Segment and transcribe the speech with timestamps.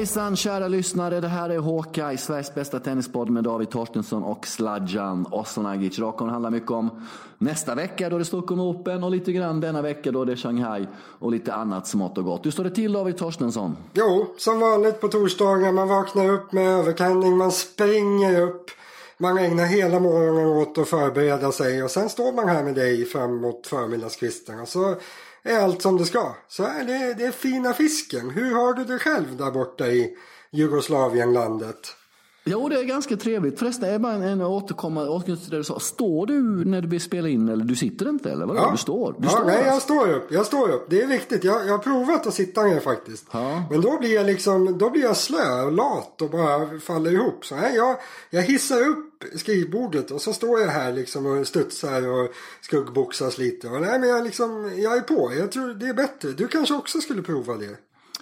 [0.00, 4.46] Hejsan kära lyssnare, det här är Håka i Sveriges bästa tennispodd med David Torstensson och
[4.46, 5.98] Sladjan Ossonagic.
[5.98, 7.06] Rakon handlar mycket om
[7.38, 10.36] nästa vecka då det är Stockholm Open och lite grann denna vecka då det är
[10.36, 12.46] Shanghai och lite annat smått och gott.
[12.46, 13.76] Hur står det till David Torstensson?
[13.92, 15.72] Jo, som vanligt på torsdagar.
[15.72, 18.70] Man vaknar upp med överkandning, man springer upp.
[19.18, 23.04] Man ägnar hela morgonen åt att förbereda sig och sen står man här med dig
[23.04, 24.60] framåt förmiddagskvisten.
[24.60, 24.96] Och så
[25.42, 26.34] är allt som det ska.
[26.48, 28.30] Så är det, det är fina fisken.
[28.30, 30.16] Hur har du det själv där borta i
[30.50, 31.96] Jugoslavienlandet?
[32.44, 33.58] Jo, det är ganska trevligt.
[33.58, 35.80] Förresten, är bara en, en återkomma till det du sa.
[35.80, 38.46] Står du när du vill spela in eller du sitter inte eller?
[38.46, 38.60] Vadå?
[38.60, 38.70] Ja.
[38.70, 39.14] Du står?
[39.18, 39.72] Du ja, står nej, alltså.
[39.72, 40.32] jag står upp.
[40.32, 40.86] Jag står upp.
[40.90, 41.44] Det är viktigt.
[41.44, 43.26] Jag, jag har provat att sitta ner faktiskt.
[43.32, 43.62] Ja.
[43.70, 47.44] Men då blir jag liksom, då blir jag slö och lat och bara faller ihop.
[47.44, 47.96] Så nej, jag,
[48.30, 52.28] jag hissar upp skrivbordet och så står jag här liksom och studsar och
[52.60, 53.68] skuggboxas lite.
[53.68, 55.32] Och nej, men jag liksom, jag är på.
[55.38, 56.30] Jag tror det är bättre.
[56.32, 57.76] Du kanske också skulle prova det.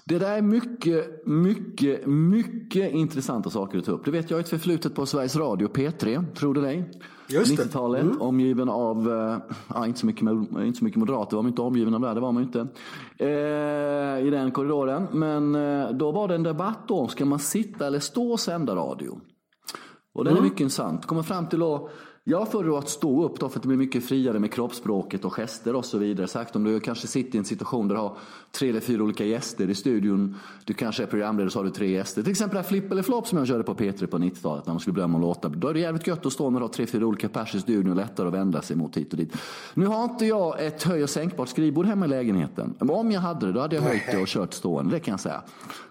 [0.05, 4.05] Det där är mycket, mycket, mycket intressanta saker att ta upp.
[4.05, 6.91] Det vet jag ett förflutet på Sveriges Radio P3, tror du dig?
[7.29, 7.63] Just det.
[7.63, 8.21] 90-talet, Mm.
[8.21, 11.95] omgiven av, eh, ja, inte, så mycket, inte så mycket moderater var man inte omgiven
[11.95, 12.67] av där, det var man inte.
[13.19, 15.07] Eh, I den korridoren.
[15.13, 18.77] Men eh, då var det en debatt då, ska man sitta eller stå och sända
[18.77, 19.21] radio?
[20.19, 21.07] Och den är mycket intressant.
[21.07, 21.91] Kommer fram till då,
[22.25, 25.33] jag föredrar att stå upp då för att det blir mycket friare med kroppsspråket och
[25.33, 26.27] gester och så vidare.
[26.29, 28.17] Sagt om du kanske sitter i en situation där du har
[28.53, 30.35] tre eller fyra olika gäster i studion.
[30.65, 32.23] Du kanske är programledare så har du tre gäster.
[32.23, 34.73] Till exempel det här Flipp eller Flopp som jag körde på P3 på 90-talet när
[34.75, 35.49] man skulle bedöma låtar.
[35.49, 37.61] Då är det jävligt gött att stå när du har tre, fyra olika pers i
[37.61, 39.37] studion och lättare att vända sig mot hit och dit.
[39.75, 42.75] Nu har inte jag ett höj och sänkbart skrivbord hemma i lägenheten.
[42.79, 45.13] Men om jag hade det då hade jag höjt det och kört stående, det kan
[45.13, 45.43] jag säga.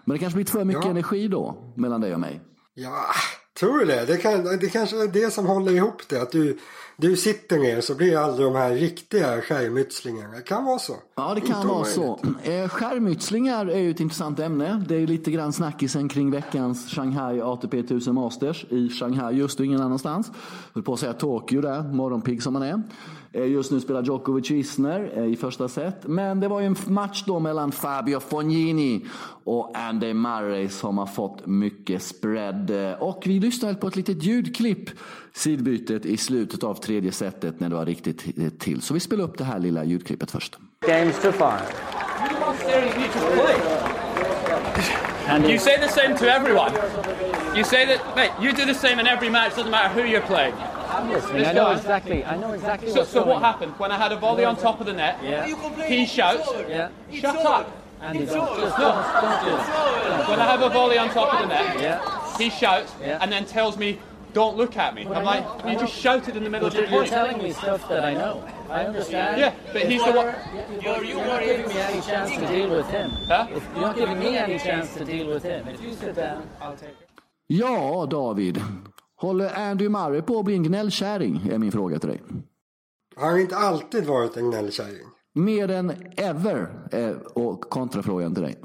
[0.04, 0.90] Men det kanske blir för mycket Ja.
[0.90, 2.40] energi då mellan dig och mig.
[2.74, 2.92] Ja,
[3.58, 4.04] tror du det?
[4.06, 6.22] Det, kan, det kanske är det som håller ihop det.
[6.22, 6.58] Att du,
[6.96, 10.36] du sitter ner så blir aldrig de här riktiga skärmytslingarna.
[10.36, 10.96] Det kan vara så.
[11.16, 12.20] Ja, det kan vara så.
[12.42, 14.84] Eh, Skärmytslingar är ju ett intressant ämne.
[14.88, 19.60] Det är ju lite grann snackisen kring veckans Shanghai ATP 1000 Masters i Shanghai just
[19.60, 20.30] och ingen annanstans.
[20.74, 22.82] Höll på att säga Tokyo där, morgonpigg som man är.
[23.32, 26.06] Eh, Just nu spelar Djokovic Isner eh, i första set.
[26.06, 29.06] Men det var ju en match då mellan Fabio Fognini
[29.44, 32.70] och Andy Murray som har fått mycket spread.
[32.70, 34.90] Eh, Och vi lyssnade på ett litet ljudklipp,
[35.34, 38.24] sidbytet i slutet av tredje setet när det var riktigt
[38.60, 38.82] till.
[38.82, 40.58] Så vi spelar upp det här lilla ljudklippet först.
[40.86, 41.62] Games to five.
[45.28, 46.72] And You say the same to everyone.
[47.56, 48.32] You say that, mate.
[48.40, 49.52] You do the same in every match.
[49.56, 50.54] Doesn't matter who you're playing.
[50.98, 51.38] I'm listening.
[51.38, 52.24] This I know guy- exactly.
[52.24, 54.86] I know exactly So, so what happened when I had a volley on top of
[54.86, 55.18] the net?
[55.22, 55.46] Yeah.
[55.86, 56.88] He shouts, Yeah.
[57.12, 57.70] "Shut up!"
[58.00, 58.94] And you don't, just don't,
[59.44, 60.28] don't.
[60.30, 62.36] When I have a volley on top of the net, Yeah.
[62.38, 63.18] he shouts Yeah.
[63.20, 63.98] and then tells me,
[64.32, 66.90] "Don't look at me." I'm like, "You just shouted in the middle But of you're,
[66.90, 68.42] the you're telling me stuff that I know.
[68.70, 69.40] I understand.
[69.40, 70.34] Yeah, but If he's the you're- one-
[70.84, 73.10] You're, you're not giving me any chance to deal with him.
[73.26, 73.46] Huh?
[73.50, 75.66] If you're not giving me any chance to deal with him.
[75.68, 77.08] If you sit down, I'll take it.
[77.48, 78.60] Ja, David.
[79.20, 81.48] Håller Andy Murray på att bli en gnällkärring?
[81.52, 82.22] Är min fråga till dig.
[83.16, 85.06] Har han inte alltid varit en gnällkärring?
[85.34, 88.60] Mer än ever är och kontrafrågan till dig.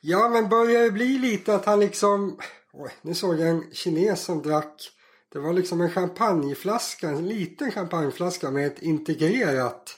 [0.00, 2.38] Ja, men börjar det bli lite att han liksom...
[2.72, 4.90] Oj, nu såg jag en kines som drack...
[5.32, 9.96] Det var liksom en champagneflaska, en liten champagneflaska med ett integrerat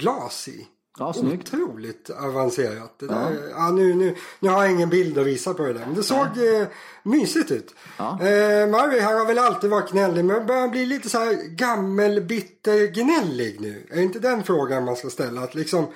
[0.00, 0.66] glas i.
[0.98, 1.54] Ja, snyggt.
[1.54, 2.98] Otroligt avancerat.
[2.98, 3.70] Det där, ja.
[3.70, 5.86] nu, nu, nu har jag ingen bild att visa på det där.
[5.86, 6.66] Men det såg eh,
[7.02, 7.74] mysigt ut.
[7.96, 8.20] Ja.
[8.20, 10.24] Eh, Murray han har väl alltid varit gnällig.
[10.24, 13.86] Men börjar bli lite så här gammelbitter-gnällig nu?
[13.90, 15.40] Är inte den frågan man ska ställa?
[15.40, 15.86] Att liksom,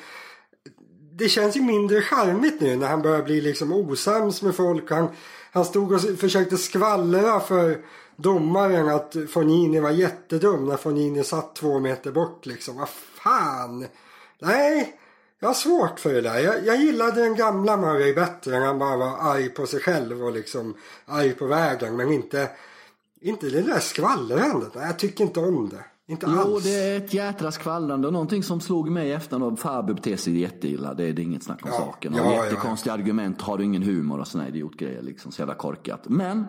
[1.13, 4.91] det känns ju mindre charmigt nu när han börjar bli liksom osams med folk.
[4.91, 5.09] Han,
[5.53, 7.79] han stod och försökte skvallra för
[8.17, 12.77] domaren att Fognini var jättedum när Fognini satt två meter bort liksom.
[12.77, 13.87] Vad fan!
[14.41, 14.97] Nej,
[15.41, 16.39] jag har svårt för det där.
[16.39, 20.25] Jag, jag gillade den gamla Murray bättre när han bara var arg på sig själv
[20.25, 20.75] och liksom
[21.07, 21.97] arg på världen.
[21.97, 22.51] Men inte,
[23.21, 24.71] inte det där skvallrandet.
[24.75, 25.85] Jag tycker inte om det.
[26.13, 26.65] Inte Jo, alls.
[26.65, 30.41] det är ett jädra skvallrande och någonting som slog mig efter när Fabio beter sig
[30.41, 30.95] jätteilla.
[30.95, 32.15] Det är det inget snack om Ja, saken.
[32.17, 35.33] ja, Och ja, jättekonstiga argument, har du ingen humor och såna idiotgrejer liksom.
[35.33, 36.01] Så jävla korkat.
[36.05, 36.47] Men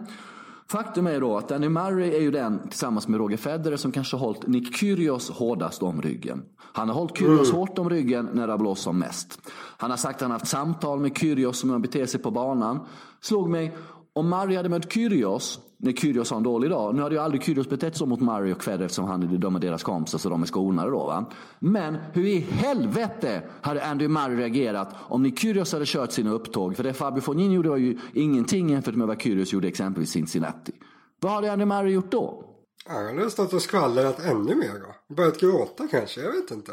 [0.71, 4.17] faktum är då att Danny Murray är ju den tillsammans med Roger Federer som kanske
[4.17, 6.43] har hållit Nick Kyrgios hårdast om ryggen.
[6.57, 7.59] Han har hållit Kyrgios Mm.
[7.59, 9.39] hårt om ryggen när det har blåst som mest.
[9.77, 12.31] Han har sagt att han har haft samtal med Kyrgios som han beter sig på
[12.31, 12.79] banan.
[13.21, 13.77] Slog mig,
[14.13, 16.95] om Murray hade mött Kyrgios, när Kyrgios har en dålig dag.
[16.95, 19.59] Nu hade ju aldrig Kyrgios betett så mot Murray och Federer eftersom han, de är
[19.59, 21.05] deras kompisar så de är skonade då.
[21.05, 21.25] Va?
[21.59, 26.75] Men hur i helvete hade Andy Murray reagerat om ni Kyrgios hade kört sina upptåg?
[26.75, 30.11] För det Fabio Fognini gjorde var ju ingenting jämfört med vad Kyrgios gjorde exempelvis i
[30.11, 30.71] Cincinnati.
[31.19, 32.43] Vad hade Andy Murray gjort då?
[32.87, 35.15] Jag har stått och skvallrat ännu mer då.
[35.15, 36.71] Börjat gråta kanske, jag vet inte.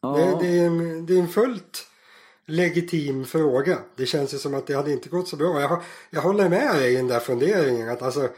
[0.00, 0.16] Ja.
[0.16, 1.86] Det, det, är en, det är en fullt
[2.46, 3.78] legitim fråga.
[3.96, 5.60] Det känns ju som att det hade inte gått så bra.
[5.60, 8.28] Jag, jag håller med dig i den där funderingen att alltså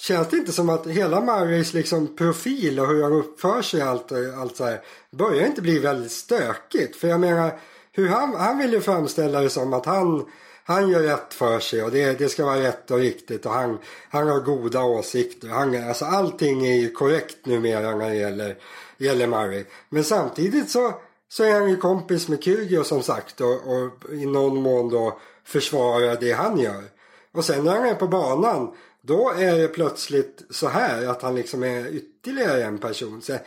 [0.00, 4.12] Känns det inte som att hela Marys liksom profil och hur han uppför sig allt,
[4.12, 4.80] allt så här
[5.10, 6.96] börjar inte bli väldigt stökigt?
[6.96, 7.60] För jag menar,
[7.92, 10.26] hur han, han vill ju framställa det som att han,
[10.64, 13.78] han gör rätt för sig och det, det ska vara rätt och riktigt och han,
[14.10, 15.48] han har goda åsikter.
[15.48, 18.56] Han, alltså allting är ju korrekt numera när det gäller,
[18.98, 19.64] gäller Murray.
[19.88, 20.94] Men samtidigt så,
[21.28, 25.18] så är han ju kompis med Kyrgios som sagt och, och i någon mån då
[25.44, 26.84] försvarar det han gör.
[27.32, 31.34] Och sen när han är på banan då är det plötsligt så här att han
[31.34, 33.22] liksom är ytterligare en person.
[33.22, 33.38] Så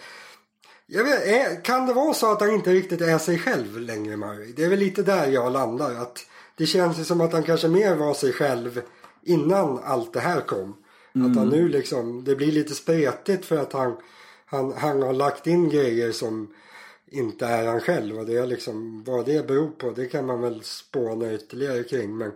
[0.85, 4.17] jag vet, är, kan det vara så att han inte riktigt är sig själv längre
[4.17, 4.53] Murray?
[4.55, 5.95] Det är väl lite där jag landar.
[5.95, 6.25] Att
[6.57, 8.81] det känns ju som att han kanske mer var sig själv
[9.23, 10.75] innan allt det här kom.
[11.15, 11.31] Mm.
[11.31, 13.97] Att han nu liksom, det blir lite spretigt för att han,
[14.45, 16.53] han, han har lagt in grejer som
[17.11, 18.19] inte är han själv.
[18.19, 22.17] Och det är liksom, vad det beror på det kan man väl spåna ytterligare kring.
[22.17, 22.31] Men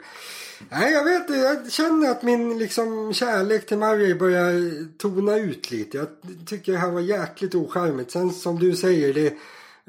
[0.70, 4.54] nej, jag vet Jag känner att min liksom kärlek till Murray börjar
[4.98, 5.98] tona ut lite.
[5.98, 6.08] Jag
[6.46, 8.12] tycker det här var jäkligt ocharmigt.
[8.12, 9.34] Sen som du säger, det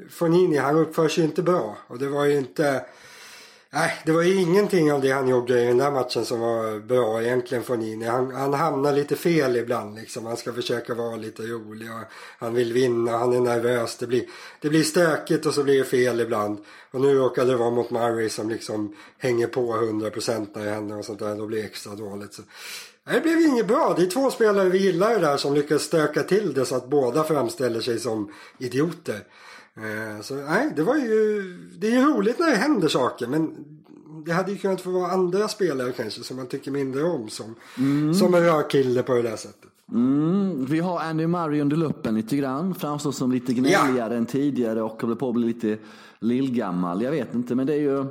[0.09, 1.77] Fonini, han uppför sig inte bra.
[1.87, 2.85] Och det var ju inte
[3.69, 6.79] Nej, det var ju ingenting av det han gjorde i den där matchen som var
[6.79, 8.05] bra egentligen från Nini.
[8.05, 10.25] Han, han hamnar lite fel ibland liksom.
[10.25, 12.03] Han ska försöka vara lite rolig och
[12.39, 13.97] han vill vinna, han är nervös.
[13.97, 14.25] Det blir,
[14.61, 16.57] det blir stökigt och så blir det fel ibland.
[16.91, 20.97] Och nu råkade det vara mot Murray som liksom hänger på 100% när det händer
[20.97, 21.35] och sånt där.
[21.35, 22.33] Då blir det extra dåligt.
[22.33, 22.41] Så.
[23.11, 23.93] Det blev inget bra.
[23.97, 26.89] Det är två spelare vi gillar det där som lyckas stöka till det så att
[26.89, 29.23] båda framställer sig som idioter.
[29.77, 31.41] Eh, så nej, det var ju...
[31.79, 33.55] Det är ju roligt när det händer saker men
[34.25, 37.55] det hade ju kunnat få vara andra spelare kanske som man tycker mindre om som,
[37.77, 38.13] mm.
[38.13, 39.69] som en rörkille på det där sättet.
[39.91, 42.75] Mm, vi har Andy Murray under luppen lite grann.
[42.75, 44.17] Framstår som lite gnälligare ja.
[44.17, 45.77] än tidigare och håller på att bli lite
[46.19, 47.01] lillgammal.
[47.01, 48.05] Jag vet inte, men det är ju...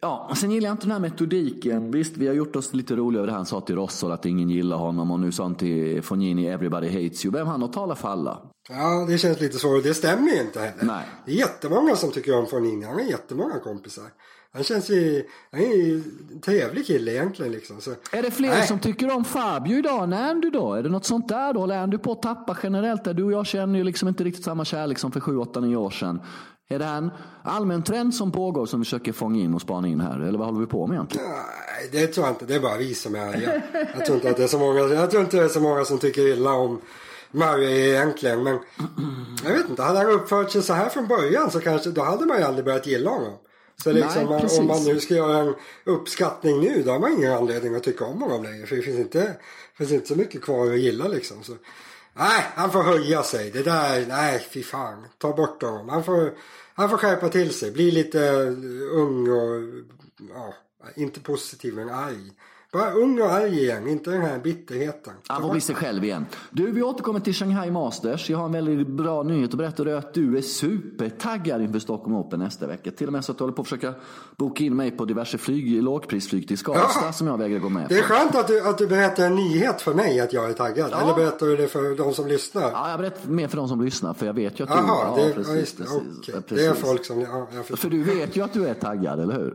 [0.00, 1.90] Ja, sen gillar jag inte den här metodiken.
[1.90, 4.50] Visst, vi har gjort oss lite roliga över det han sa till Rossol att ingen
[4.50, 7.32] gillar honom och nu sa han till Fognini everybody hates you.
[7.32, 8.38] Vem han att tala för alla?
[8.68, 9.82] Ja, det känns lite svårt.
[9.82, 10.84] Det stämmer ju inte heller.
[10.84, 11.04] Nej.
[11.26, 12.84] Det är jättemånga som tycker om Fognini.
[12.84, 14.04] Han har jättemånga kompisar.
[14.52, 16.02] Han känns ju, han är ju
[16.32, 17.80] en trevlig kille egentligen liksom.
[17.80, 18.66] Så, är det fler nej.
[18.66, 20.74] som tycker om Fabio idag än Andy då?
[20.74, 21.64] Är det något sånt där då?
[21.64, 23.04] Eller är Andy på att tappa generellt?
[23.04, 25.76] Du och jag känner ju liksom inte riktigt samma kärlek som för sju, åtta, nio
[25.76, 26.20] år sedan.
[26.68, 27.10] Är det en
[27.42, 30.20] allmän trend som pågår som vi försöker fånga in och spana in här?
[30.20, 31.26] Eller vad håller vi på med egentligen?
[31.28, 32.44] Nej, det tror jag inte.
[32.44, 33.62] Det är bara vi som är arga.
[33.96, 35.84] Jag tror inte att det är så många, jag tror inte det är så många
[35.84, 36.80] som tycker illa om
[37.30, 38.42] Murray egentligen.
[38.42, 38.58] Men
[39.44, 42.26] jag vet inte, hade han uppfört sig så här från början så kanske då hade
[42.26, 43.32] man ju aldrig börjat gilla honom.
[43.82, 45.54] Så liksom, Nej, om man nu ska göra en
[45.84, 48.66] uppskattning nu då har man ingen anledning att tycka om honom längre.
[48.66, 49.36] För det finns inte, det
[49.78, 51.42] finns inte så mycket kvar att gilla liksom.
[51.42, 51.52] Så,
[52.16, 53.50] nej, han får höja sig.
[53.50, 55.06] Det där, nej fy fan.
[55.18, 55.88] Ta bort honom.
[55.88, 56.34] Han får,
[56.74, 57.70] han får skärpa till sig.
[57.70, 58.46] Bli lite eh,
[58.92, 59.62] ung och,
[60.34, 60.54] ja,
[60.96, 62.30] inte positiv men arg.
[62.76, 65.12] Bara ung och arg igen, inte den här bitterheten.
[65.26, 66.26] Han får bli sig själv igen.
[66.50, 68.30] Du, vi återkommer till Shanghai Masters.
[68.30, 69.84] Jag har en väldigt bra nyhet att berätta.
[69.84, 72.90] Det är att du är supertaggad inför Stockholm Open nästa vecka.
[72.90, 73.94] Till och med så att du håller på att försöka
[74.36, 77.12] boka in mig på diverse flyg, lågprisflyg till Skavsta ja.
[77.12, 77.94] som jag vägrar gå med på.
[77.94, 80.54] Det är skönt att du, att du berättar en nyhet för mig att jag är
[80.54, 80.88] taggad.
[80.92, 81.00] Ja.
[81.00, 82.70] Eller berättar du det för de som lyssnar?
[82.70, 84.14] Ja, jag berättar mer för de som lyssnar.
[84.14, 84.76] För jag vet ju att du...
[84.76, 86.40] Jaha, det, ja, precis, ja, precis, okay.
[86.40, 86.58] precis.
[86.58, 87.20] det är folk som...
[87.20, 87.46] Ja,
[87.76, 89.54] för du vet ju att du är taggad, eller hur?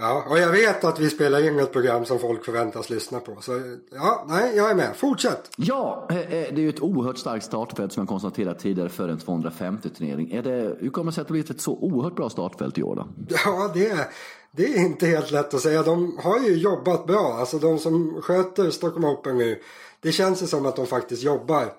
[0.00, 3.36] Ja, och jag vet att vi spelar in ett program som folk förväntas lyssna på.
[3.40, 4.96] Så ja, nej, jag är med.
[4.96, 5.50] Fortsätt!
[5.56, 9.08] Ja, eh, eh, det är ju ett oerhört starkt startfält som jag konstaterat tidigare för
[9.08, 10.42] en 250-turnering.
[10.80, 13.08] hur kommer det sig att det blivit ett så oerhört bra startfält i år då?
[13.44, 14.06] Ja, det är,
[14.50, 15.82] det är inte helt lätt att säga.
[15.82, 17.36] De har ju jobbat bra.
[17.38, 19.62] Alltså de som sköter Stockholm Open nu.
[20.00, 21.72] Det känns ju som att de faktiskt jobbar.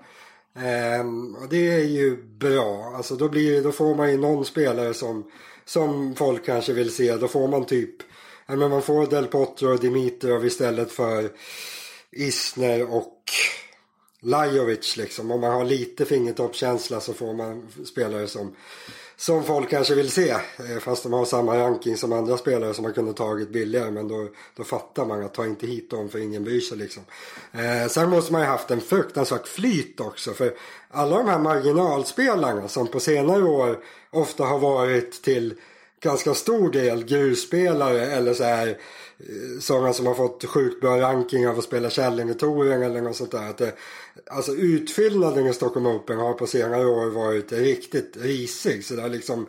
[0.56, 2.94] Ehm, och det är ju bra.
[2.96, 5.24] Alltså då, blir, då får man ju någon spelare som,
[5.66, 7.16] som folk kanske vill se.
[7.16, 8.09] Då får man typ
[8.58, 11.29] men man får Del Potro och Dimitrov istället för
[12.12, 13.15] Isner och
[14.22, 15.32] Lajovic liksom.
[15.32, 18.56] Om man har lite fingertoppskänsla så får man spelare som,
[19.15, 20.29] som folk kanske vill se.
[20.29, 23.91] Eh, fast de har samma ranking som andra spelare som man kunde tagit billigare.
[23.91, 27.03] Men då, då fattar man att ta inte hit dem för ingen bryr sig liksom.
[27.51, 30.34] Eh, sen måste man ju haft en fruktansvärt flyt också.
[30.34, 30.53] För
[30.89, 35.53] alla de här marginalspelarna som på senare år ofta har varit till
[36.01, 41.48] ganska stor del grusspelare eller så här eh, sådana som har fått sjukt bra ranking
[41.48, 43.50] av att spela Källingetouren eller något sånt där.
[43.50, 43.74] Att det,
[44.32, 48.86] alltså utfyllnaden i Stockholm Open har på senare år varit riktigt risig.
[48.86, 49.48] Så det har liksom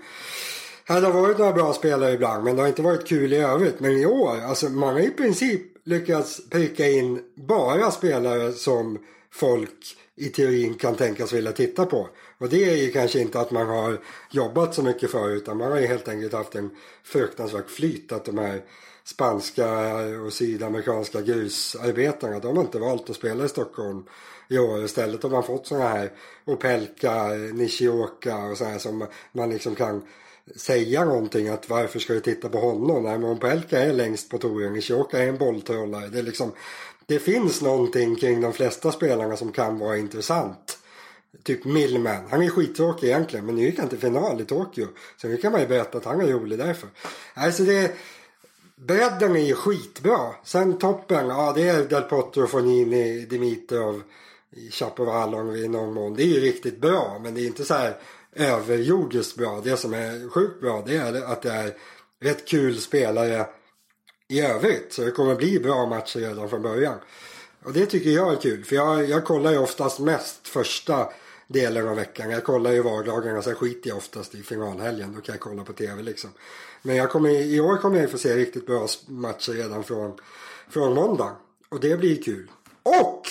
[0.85, 3.81] här har varit några bra spelare ibland men det har inte varit kul i övrigt.
[3.81, 8.99] Men i år, alltså man har i princip lyckats pricka in bara spelare som
[9.33, 12.09] folk i teorin kan tänkas vilja titta på.
[12.39, 13.99] Och det är ju kanske inte att man har
[14.31, 16.71] jobbat så mycket för utan man har ju helt enkelt haft en
[17.05, 18.63] fruktansvärt flyt att de här
[19.05, 19.69] spanska
[20.27, 24.05] och sydamerikanska grusarbetarna de har inte valt att spela i Stockholm
[24.49, 24.85] i år.
[24.85, 26.13] Istället har man fått sådana här
[26.45, 30.03] Opelka, Nishioka och sådana här som man liksom kan
[30.57, 33.03] säga någonting att varför ska du titta på honom?
[33.03, 36.09] Nej men Opelka är längst på touren, Nishioka är en bolltrollare.
[36.09, 36.53] Det, är liksom,
[37.11, 40.79] det finns någonting kring de flesta spelarna som kan vara intressant.
[41.43, 42.25] Typ Millman.
[42.31, 44.87] Han är skittråkig egentligen men nu gick han till final i Tokyo.
[45.17, 46.89] Så nu kan man ju berätta att han är rolig därför.
[47.35, 47.93] Alltså det...
[48.77, 50.35] Bredden är ju skitbra.
[50.45, 54.03] Sen toppen, ja det är Del Potro, Fonini, Dimitrov,
[54.71, 56.15] Chapovalov i någon mån.
[56.15, 57.97] Det är ju riktigt bra men det är inte så här
[58.33, 59.61] överjordiskt bra.
[59.65, 61.75] Det som är sjukt bra det är att det är
[62.21, 63.47] rätt kul spelare
[64.31, 64.93] i övrigt.
[64.93, 66.95] Så det kommer bli bra matcher redan från början.
[67.65, 68.65] Och det tycker jag är kul.
[68.65, 71.09] För jag, jag kollar ju oftast mest första
[71.47, 72.31] delen av veckan.
[72.31, 75.13] Jag kollar ju vardagarna, sen skiter jag oftast i finalhelgen.
[75.15, 76.31] Då kan jag kolla på tv liksom.
[76.83, 80.13] Men jag kommer, i år kommer jag få se riktigt bra matcher redan från,
[80.69, 81.33] från måndag.
[81.69, 82.51] Och det blir kul.
[82.83, 83.23] Och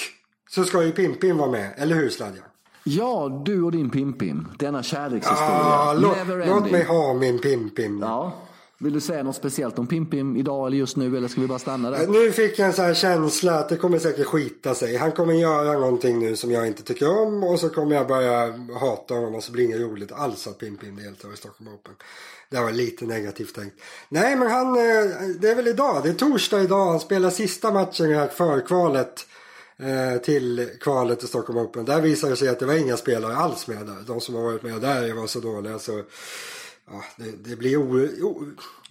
[0.50, 2.46] så ska ju Pimpin vara med, eller hur Sladjan?
[2.84, 4.48] Ja, du och din Pimpim.
[4.60, 5.50] Denna kärlekshistoria.
[5.50, 8.00] Ah, låt, låt mig ha min Pimpin.
[8.00, 8.34] Ja.
[8.82, 11.60] Vill du säga något speciellt om Pimpim idag eller just nu eller ska vi bara
[11.60, 12.08] stanna där?
[12.08, 14.96] Nu fick jag en sån här känsla att det kommer säkert skita sig.
[14.96, 18.54] Han kommer göra någonting nu som jag inte tycker om och så kommer jag börja
[18.80, 21.94] hata honom och så blir det inget roligt alls att Pimpim deltar i Stockholm Open.
[22.50, 23.76] Det var lite negativt tänkt.
[24.10, 25.06] Nej men han, eh,
[25.40, 26.86] det är väl idag, det är torsdag idag.
[26.86, 29.28] Han spelar sista matchen i det här förkvalet
[29.78, 31.86] eh, till kvalet till Stockholm Open.
[31.86, 34.04] Där visade det sig att det var inga spelare alls med där.
[34.08, 36.04] De som har varit med där var så dåliga så
[36.92, 38.46] ja, det, det, blir o,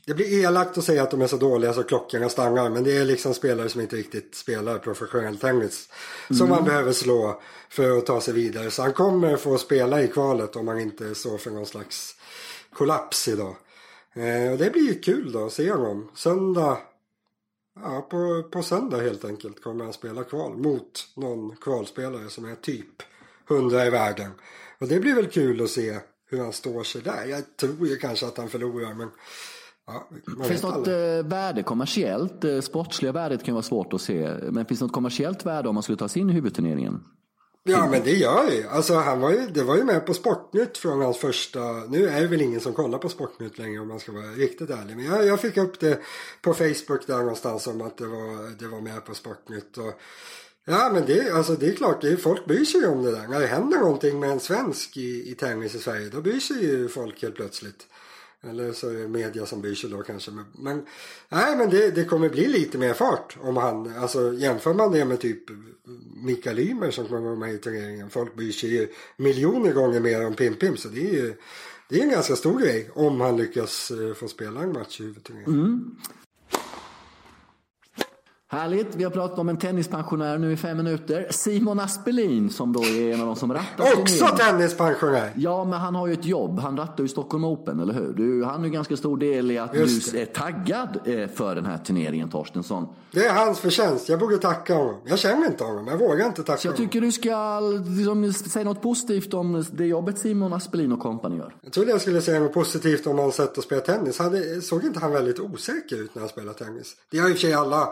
[0.06, 2.70] det blir elakt att säga att de är så dåliga så klockorna stannar.
[2.70, 5.88] Men det är liksom spelare som inte riktigt spelar professionell tennis.
[6.30, 8.70] Som man behöver slå för att ta sig vidare.
[8.70, 12.14] Så han kommer få spela i kvalet om han inte står för någon slags
[12.72, 13.56] kollaps idag.
[14.14, 16.10] Eh, och det blir ju kul då att se honom.
[16.14, 16.78] Söndag
[17.82, 22.54] Ja, på, på söndag helt enkelt kommer han spela kval mot någon kvalspelare som är
[22.54, 23.02] typ
[23.50, 24.30] 100 i världen.
[24.78, 25.98] Och det blir väl kul att se
[26.30, 27.24] hur han står sig där.
[27.26, 29.08] Jag tror ju kanske att han förlorar men
[29.86, 30.08] ja,
[30.48, 31.18] Finns något aldrig.
[31.18, 32.44] eh, värde kommersiellt?
[32.44, 34.30] Eh, sportsliga värdet kan vara svårt att se.
[34.50, 37.00] Men finns något kommersiellt värde om man skulle ta sig in i huvudturneringen?
[37.62, 38.68] Ja men det gör det ju.
[38.68, 42.20] Alltså han var ju, det var ju med på Sportnytt från hans första, nu är
[42.20, 44.96] det väl ingen som kollar på Sportnytt längre om man ska vara riktigt ärlig.
[44.96, 45.98] Men jag, jag fick upp det
[46.42, 49.78] på Facebook där någonstans om att det var, det var med på Sportnytt.
[49.78, 49.92] Och,
[50.68, 53.10] ja men det, alltså, det är klart, det är, folk bryr sig ju om det
[53.10, 53.28] där.
[53.28, 56.64] När det händer någonting med en svensk i, i tennis i Sverige då bryr sig
[56.64, 57.86] ju folk helt plötsligt.
[58.42, 60.30] Eller så är det media som bryr sig då kanske.
[60.30, 60.86] Men, men
[61.28, 65.04] nej men det, det kommer bli lite mer fart om han, alltså jämför man det
[65.04, 65.42] med typ
[66.24, 68.10] Mikael Ymer som kommer vara med i turneringen.
[68.10, 71.34] Folk bryr sig ju miljoner gånger mer om Pim Pim så det är ju
[71.88, 75.04] det är en ganska stor grej om han lyckas eh, få spela en match i
[75.04, 75.60] huvudturneringen.
[75.60, 75.96] Mm.
[78.50, 81.26] Härligt, vi har pratat om en tennispensionär nu i fem minuter.
[81.30, 85.32] Simon Aspelin som då är en av de som rattar Också tennispensionär!
[85.36, 86.58] Ja, men han har ju ett jobb.
[86.58, 88.12] Han rattar ju Stockholm Open, eller hur?
[88.12, 91.54] Du, han är ju ganska stor del i att Just du är taggad eh, för
[91.54, 92.88] den här turneringen, Torstensson.
[93.10, 94.08] Det är hans förtjänst.
[94.08, 94.94] Jag borde tacka honom.
[95.04, 95.86] Jag känner inte honom.
[95.86, 96.86] Jag vågar inte tacka Så jag honom.
[96.86, 101.54] tycker du ska liksom, säga något positivt om det jobbet Simon Aspelin och kompani gör.
[101.62, 104.18] Jag trodde jag skulle säga något positivt om hans sätt att spela tennis.
[104.18, 106.96] Hade, såg inte han väldigt osäker ut när han spelade tennis?
[107.10, 107.88] Det har i och för sig alla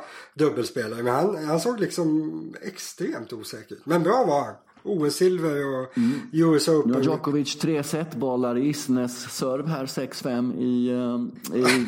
[0.48, 1.02] dubbelspelare.
[1.02, 3.86] Men han, han såg liksom extremt osäker ut.
[3.86, 4.54] Men bra var han.
[4.82, 5.92] OS-silver och
[6.32, 7.02] US Nu har Open.
[7.02, 10.88] Djokovic tre setbollar i Isnes serve här, 6-5 i...
[10.88, 11.62] eh, i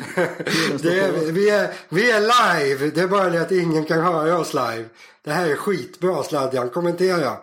[0.81, 2.91] Det är, vi, är, vi är live.
[2.95, 4.85] Det är bara det att ingen kan höra oss live.
[5.23, 6.69] Det här är skitbra Sladjan.
[6.69, 7.37] Kommentera.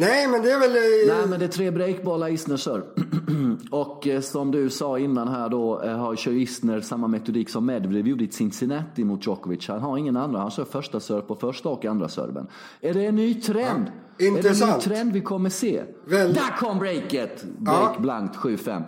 [0.00, 0.70] Nej men det är väl...
[0.76, 2.82] eh, Nej, men det är tre breakbollar Isner serve.
[3.70, 7.66] och eh, som du sa innan här då eh, har kör Isner samma metodik som
[7.66, 9.68] Medvedev gjorde i Cincinnati mot Djokovic.
[9.68, 10.40] Han har ingen andra.
[10.40, 12.46] Han kör första serve på första och andra serven.
[12.80, 13.86] Är det en ny trend?
[13.86, 14.82] Är det en ny intressant.
[14.82, 15.82] trend vi kommer se?
[16.04, 17.44] Väl- Där kom breaket!
[17.58, 18.00] Break Ja.
[18.00, 18.82] blankt 7-5.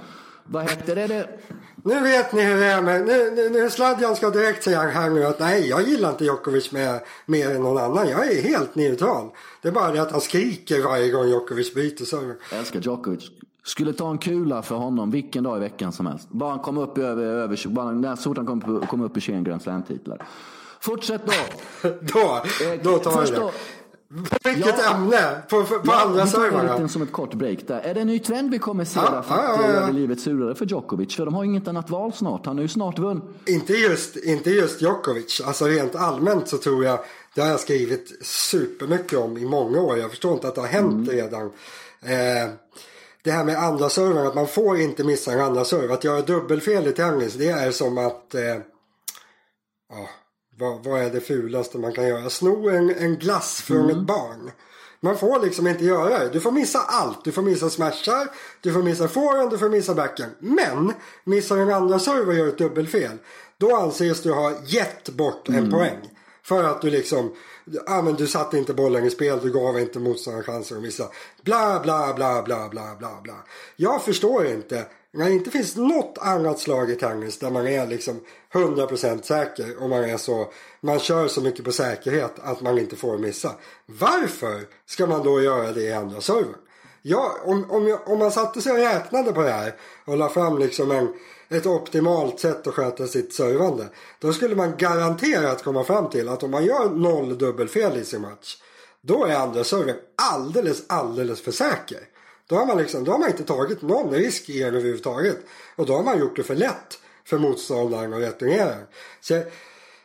[0.44, 1.28] Vad hette det?
[1.84, 3.06] Nu vet ni hur det är med...
[3.06, 6.72] Nu, nu, nu Sladjan ska direkt säga här nu att nej, jag gillar inte Djokovic
[6.72, 8.08] med, mer än någon annan.
[8.08, 9.30] Jag är helt neutral.
[9.62, 12.36] Det är bara det att han skriker varje gång Djokovic byter server.
[12.50, 13.30] Jag älskar Djokovic.
[13.64, 16.28] Skulle ta en kula för honom vilken dag i veckan som helst.
[16.30, 19.16] Bara han kom upp i över, över bara när så fort han kom, kom upp
[19.16, 20.26] i 21 Grand Slam-titlar.
[20.80, 21.88] Fortsätt då.
[22.00, 22.42] Då,
[22.82, 23.50] då tar först vi det.
[24.30, 24.94] På vilket Ja.
[24.94, 25.42] ämne?
[25.48, 26.72] På, på, Ja, andra vi servrarna?
[26.72, 27.80] liten som ett kort break där.
[27.80, 29.74] Är det en ny trend vi kommer se Ja, för ja, att ja, eh, ja.
[29.80, 31.16] göra livet surare för Djokovic?
[31.16, 32.46] För de har ju inget annat val snart.
[32.46, 33.24] Han är ju snart vunnit.
[33.46, 35.40] Inte just, inte just Djokovic.
[35.44, 36.98] Alltså rent allmänt så tror jag,
[37.34, 39.98] det har jag skrivit supermycket om i många år.
[39.98, 41.46] Jag förstår inte att det har hänt redan.
[42.02, 42.50] Eh,
[43.24, 45.94] det här med andra servern, att man får inte missa en andra server.
[45.94, 48.34] Att göra dubbelfel i tennis, det är som att...
[48.34, 48.42] Eh,
[49.90, 50.08] ja,
[50.62, 52.30] vad, vad är det fulaste man kan göra?
[52.30, 54.50] Sno en, en glass från ett barn.
[55.00, 56.28] Man får liksom inte göra det.
[56.28, 57.24] Du får missa allt.
[57.24, 58.28] Du får missa smashar,
[58.60, 60.30] du får missa forehand, du får missa backen.
[60.38, 60.92] Men
[61.24, 63.18] missar en andra serve och gör ett dubbelfel.
[63.58, 65.98] Då anses du ha gett bort en poäng.
[66.42, 67.32] För att du liksom,
[67.86, 71.08] ja men du satte inte bollen i spel, du gav inte motståndaren chansen att missa.
[71.42, 73.36] Bla bla bla bla bla bla bla.
[73.76, 74.86] Jag förstår inte.
[75.14, 78.20] När det inte finns något annat slag i tennis där man är liksom
[78.52, 82.96] 100% säker och man är så, man kör så mycket på säkerhet att man inte
[82.96, 83.52] får missa.
[83.86, 86.54] Varför ska man då göra det i andra servern?
[87.02, 90.28] Ja, om, om, jag, om man satte sig och räknade på det här och la
[90.28, 91.14] fram liksom en,
[91.48, 93.88] ett optimalt sätt att sköta sitt servande.
[94.18, 98.20] Då skulle man garanterat komma fram till att om man gör noll dubbelfel i sin
[98.20, 98.56] match.
[99.00, 99.96] Då är andra servern
[100.32, 102.00] alldeles, alldeles för säker.
[102.52, 105.38] Då har man, liksom, då har man inte tagit någon risk i den överhuvudtaget.
[105.76, 108.74] Och då har man gjort det för lätt för motståndaren att returnera.
[109.20, 109.42] Så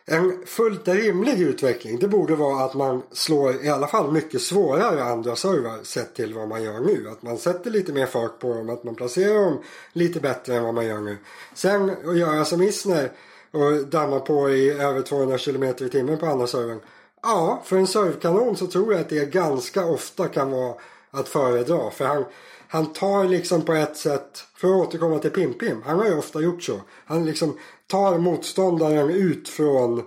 [0.06, 5.04] en fullt rimlig utveckling det borde vara att man slår i alla fall mycket svårare
[5.04, 7.10] andra servrar sett till vad man gör nu.
[7.10, 9.64] Att man sätter lite mer fart på dem, att man placerar dem
[9.94, 11.18] lite bättre än vad man gör nu.
[11.54, 13.12] Sen att göra som Isner
[13.52, 16.80] och damma på i över 200 km i timmen på andra servern.
[17.22, 20.76] Ja, för en servkanon så tror jag att det ganska ofta kan vara
[21.12, 21.92] att föredra.
[21.92, 22.26] För han,
[22.68, 26.42] han tar liksom på ett sätt, för att återkomma till Pim-Pim, han har ju ofta
[26.42, 26.82] gjort så.
[27.06, 30.06] Han liksom tar motståndaren ut från eh,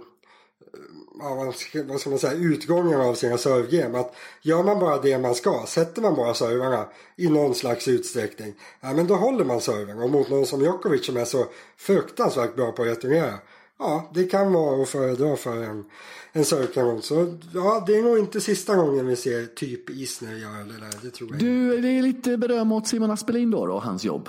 [1.19, 3.99] ja, vad, ska, vad ska man säga, utgången av sina servegame.
[3.99, 8.55] Att gör man bara det man ska, sätter man bara servarna i någon slags utsträckning,
[8.81, 10.03] ja men då håller man serven.
[10.03, 13.35] Och mot någon som Djokovic som är så fruktansvärt bra på att returnera,
[13.81, 15.85] ja det kan vara att föredra för en,
[16.33, 17.03] en servekanon.
[17.03, 20.99] Så ja, det är nog inte sista gången vi ser typ Isner göra det där,
[21.03, 21.39] det tror jag.
[21.39, 24.29] Du, det är lite beröm åt Simon Aspelin då, då hans jobb.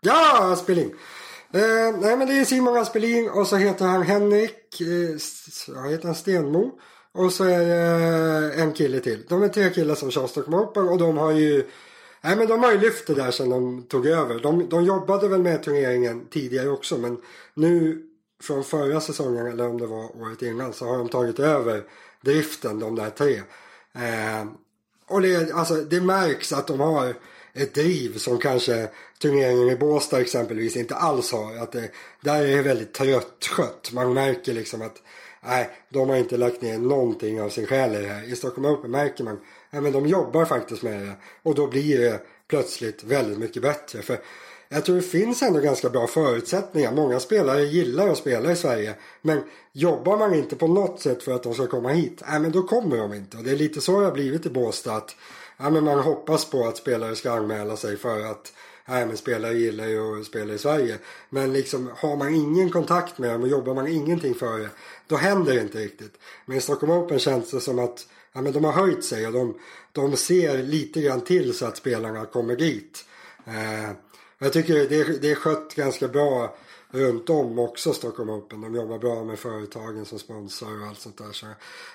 [0.00, 0.94] Ja, Aspelin!
[1.52, 6.14] Eh, nej men det är Simon Aspelin och så heter han Henrik, eh, heter han
[6.14, 6.78] Stenmo.
[7.14, 9.24] Och så är det eh, en kille till.
[9.28, 11.64] De är tre killar som kör Stockholm och de har ju
[12.24, 14.40] Nej men de har ju lyft det där sedan de tog över.
[14.40, 17.18] De, de jobbade väl med turneringen tidigare också men
[17.54, 18.02] nu
[18.42, 21.82] från förra säsongen eller om det var året innan så har de tagit över
[22.20, 23.42] driften de där tre.
[23.94, 24.46] Eh,
[25.06, 27.14] och det, alltså, det märks att de har
[27.52, 31.56] ett driv som kanske turneringen i Båstad exempelvis inte alls har.
[31.56, 33.90] Att det, där är det väldigt tröttskött.
[33.92, 35.02] Man märker liksom att
[35.46, 38.32] nej, de har inte lagt ner någonting av sin själ i det här.
[38.32, 41.12] I Stockholm Open märker man att men de jobbar faktiskt med det.
[41.42, 44.02] Och då blir det plötsligt väldigt mycket bättre.
[44.02, 44.18] För
[44.68, 46.92] jag tror det finns ändå ganska bra förutsättningar.
[46.92, 48.94] Många spelare gillar att spela i Sverige.
[49.22, 52.52] Men jobbar man inte på något sätt för att de ska komma hit, nej men
[52.52, 53.36] då kommer de inte.
[53.36, 54.96] Och det är lite så det har blivit i Båstad.
[54.96, 55.16] Att,
[55.56, 58.52] nej, men man hoppas på att spelare ska anmäla sig för att
[58.88, 60.98] Nej men spelare gillar ju att spela i Sverige.
[61.30, 64.68] Men liksom har man ingen kontakt med dem och jobbar man ingenting för det.
[65.06, 66.14] Då händer det inte riktigt.
[66.46, 69.32] Men i Stockholm Open känns det som att ja, men de har höjt sig och
[69.32, 69.58] de,
[69.92, 73.04] de ser lite grann till så att spelarna kommer dit.
[73.46, 73.90] Eh,
[74.38, 76.54] jag tycker det, det är skött ganska bra
[76.90, 78.60] runt om också Stockholm Open.
[78.60, 81.32] De jobbar bra med företagen som sponsrar och allt sånt där.
[81.32, 81.46] Så,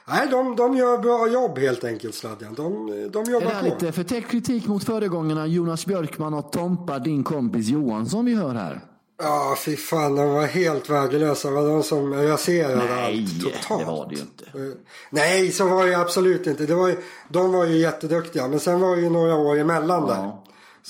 [0.07, 2.53] nej, de, de gör bra jobb helt enkelt Sladjan.
[2.53, 3.65] De, de Är jobbar på.
[3.65, 8.81] lite förtäckt kritik mot föregångarna Jonas Björkman och Tompa, din kompis Johansson vi hör här?
[9.21, 11.47] Ja, fy fan, de var helt värdelösa.
[11.49, 13.79] Det var de som raserade Nej, allt totalt.
[13.81, 14.77] det var det ju inte.
[15.09, 16.65] Nej, så var det absolut inte.
[16.65, 16.97] Det var ju,
[17.29, 18.47] de var ju jätteduktiga.
[18.47, 20.31] Men sen var det ju några år emellan där.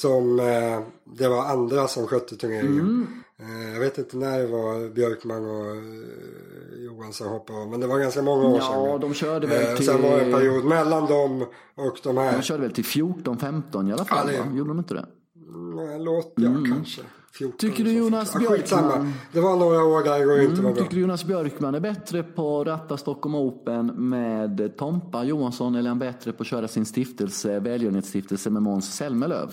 [0.04, 0.10] Ja.
[0.10, 0.80] Som eh,
[1.18, 2.80] det var andra som skötte turneringen.
[2.80, 3.08] Mm.
[3.40, 7.70] Eh, jag vet inte när det var Björkman och eh, Johansson hoppade av.
[7.70, 8.84] Men det var ganska många år sedan.
[8.86, 9.86] Ja, de körde väl Eh, till...
[9.86, 12.34] Sen var det en period mellan dem och de här.
[12.38, 14.58] De körde väl till 14-15 i alla fall, Ja, det-?
[14.58, 15.06] Gjorde de inte det?
[15.54, 17.02] Mm, Låt ja, kanske.
[17.34, 17.98] 14 Tycker du så.
[17.98, 19.12] Jonas Ja, Björkman- Skitsamma.
[19.34, 20.84] Det var några år där och inte var bra.
[20.84, 25.86] Tycker du Jonas Björkman är bättre på att ratta Stockholm Open med Tompa Johansson eller
[25.86, 29.48] är han bättre på att köra sin stiftelse, välgörenhetsstiftelse med Måns Zelmerlöw?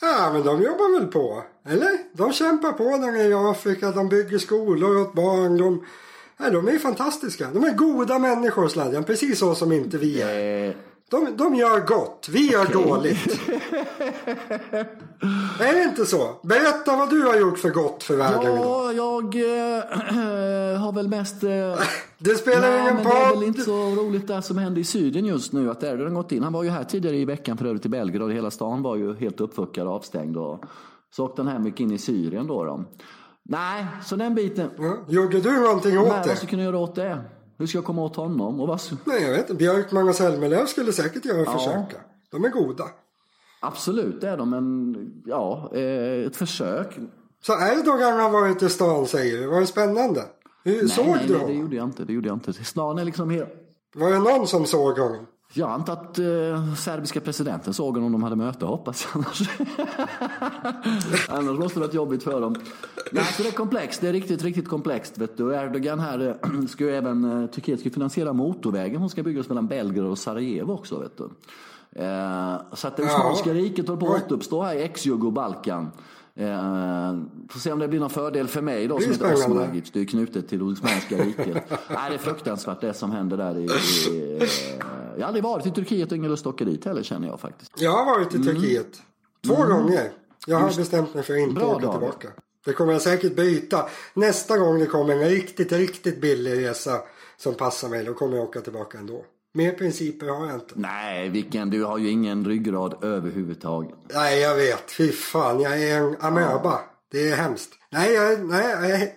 [0.00, 1.42] Ja, men de jobbar väl på.
[1.68, 1.98] Eller?
[2.12, 3.90] De kämpar på där nere i Afrika.
[3.90, 5.56] De bygger skolor åt barn.
[5.56, 5.84] De,
[6.36, 7.48] ja, de är fantastiska.
[7.52, 9.04] De är goda människor, Sladjan.
[9.04, 10.68] Precis så som inte vi är.
[10.68, 10.74] Eh,
[11.10, 12.28] de, de gör gott.
[12.32, 13.40] Vi gör dåligt.
[15.60, 16.36] Är det inte så?
[16.42, 18.56] Berätta vad du har gjort för gott för världen idag.
[18.56, 21.44] Ja, jag eh, har väl mest...
[21.44, 21.50] Eh,
[22.18, 24.84] Det spelar nej, ingen men det är väl inte så roligt det som händer i
[24.84, 25.70] Syden just nu.
[25.70, 26.42] Att Erdogan gått in.
[26.42, 28.96] Han var ju här tidigare i veckan för övrigt i Belgrad och hela stan var
[28.96, 30.36] ju helt uppfuckad och avstängd.
[30.36, 30.64] Och
[31.10, 32.64] så åkte han hem och gick in i Syrien då.
[32.64, 32.84] då.
[33.42, 34.70] Nej, så den biten.
[34.78, 36.38] Ja, gjorde du någonting Nej, åt vad ska det?
[36.40, 37.18] jag kunna göra åt det?
[37.58, 38.60] Hur ska jag komma åt honom?
[38.60, 38.80] Och vad...
[39.04, 39.54] Nej, jag vet inte.
[39.54, 41.58] Björkman och Zelmerlöw skulle säkert göra Ja.
[41.58, 41.96] försöka.
[42.30, 42.84] De är goda.
[43.60, 44.50] Absolut, det är de.
[44.50, 46.98] Men ja, eh, ett försök.
[47.42, 49.46] Så Erdogan har varit i stan säger du.
[49.46, 50.22] Var det spännande?
[50.64, 51.58] Hur, såg nej, du nej, det honom?
[51.60, 52.04] gjorde jag inte.
[52.04, 52.52] Det gjorde jag inte.
[52.52, 53.48] Stan är liksom helt...
[53.94, 55.26] Var det någon som såg honom?
[55.52, 59.24] Jag antar att eh, serbiska presidenten såg honom om de hade möte, hoppas jag.
[59.24, 59.48] Annars,
[61.28, 62.54] annars måste det varit jobbigt för dem.
[63.12, 64.00] Nej, så det är komplext.
[64.00, 65.18] Det är riktigt, riktigt komplext.
[65.18, 65.54] Vet du.
[65.54, 69.66] Erdogan här eh, ska ju även, eh, Turkiet ska finansiera motorvägen som ska byggas mellan
[69.66, 70.98] Belgrad och Sarajevo också.
[70.98, 71.24] Vet du.
[72.02, 75.90] Eh, så att det Osmanska riket håller på att återuppstå här i ex-Jugo Balkan.
[76.34, 79.34] Eh, får se om det blir någon fördel för mig då som är heter.
[79.34, 79.90] Osmanagic.
[79.92, 81.70] Det är knutet till Osmanska riket.
[81.70, 83.64] Nej, det är fruktansvärt det som händer där i...
[84.10, 84.48] i eh,
[85.18, 87.40] jag har aldrig varit i Turkiet och ingen lust att åka dit heller känner jag
[87.40, 87.72] faktiskt.
[87.76, 89.02] Jag har varit i Turkiet.
[89.46, 90.10] Två gånger.
[90.46, 91.54] Jag har bestämt mig för att inte Mm.
[91.68, 92.00] Bra, åka David.
[92.00, 92.28] tillbaka.
[92.64, 93.88] Det kommer jag säkert byta.
[94.14, 97.00] Nästa gång det kommer en riktigt, riktigt billig resa
[97.36, 99.24] som passar mig, då kommer jag åka tillbaka ändå.
[99.54, 100.74] Mer principer har jag inte.
[100.74, 103.94] Nej, vilken, du har ju ingen ryggrad överhuvudtaget.
[104.14, 104.90] Nej, jag vet.
[104.90, 106.80] Fy fan, jag är en amöba.
[107.12, 107.70] Det är hemskt.
[107.90, 109.08] Nej, jag, nej, jag,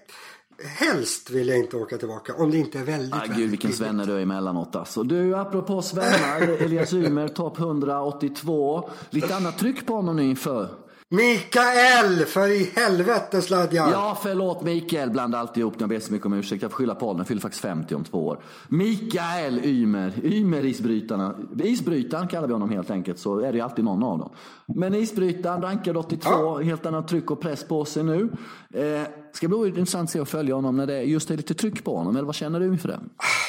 [0.65, 2.33] helst vill jag inte åka tillbaka.
[2.35, 5.03] Om det inte är väldigt, Ah, väldigt gud vilken svenne du är emellanåt alltså.
[5.03, 8.89] Du, apropå svennar, Elias Ymer, topp 182.
[9.09, 10.69] Lite annat tryck på honom nu inför.
[11.13, 13.89] Mikael, för i helvete sladjar.
[13.91, 16.61] Ja, förlåt Mikael, blanda alltid ihop när jag ber så mycket om ursäkt.
[16.61, 18.39] Jag får skylla på honom, jag fyller faktiskt 50 om två år.
[18.67, 21.35] Mikael Ymer, Ymer isbrytarna.
[21.63, 24.29] Isbrytaren kallar vi honom helt enkelt, så är det ju alltid någon av dem.
[24.65, 26.57] Men isbrytaren rankad 82, Ja.
[26.59, 28.29] helt annat tryck och press på sig nu.
[28.73, 29.01] Eh,
[29.33, 31.97] ska bli intressant att se och följa honom när det just är lite tryck på
[31.97, 32.99] honom, eller vad känner du inför det?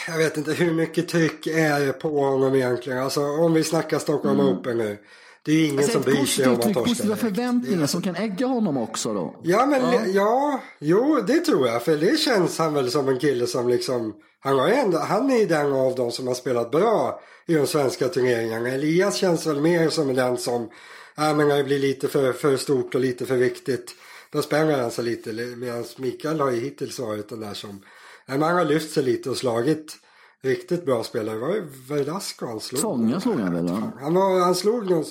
[0.09, 2.98] Jag vet inte hur mycket tryck är det på honom egentligen.
[3.03, 4.98] Alltså om vi snackar Stockholm Open nu.
[5.44, 8.16] Det är ju ingen Alltså som bryr sig om att torska positiva förväntningar som kan
[8.16, 9.40] ägga honom också då.
[9.42, 10.61] Ja men ja.
[10.78, 11.83] jo det tror jag.
[11.83, 14.14] För det känns han väl som en kille som liksom.
[14.40, 18.09] Han, har ändå, han är den av dem som har spelat bra i de svenska
[18.09, 18.68] turneringarna.
[18.68, 20.68] Elias känns väl mer som den som.
[21.14, 23.94] Ja men det blir lite för, för stort och lite för viktigt.
[24.33, 25.33] Då spänner han sig lite.
[25.33, 27.83] Medan Mikael har ju hittills varit den där som.
[28.26, 29.96] Ja, men han har lyft sig lite och slagit
[30.42, 31.38] riktigt bra spelare.
[31.38, 32.81] Var det Verdasco han slog?
[32.81, 33.68] Sången slog han väl?
[34.00, 35.05] Han, var, han slog någon...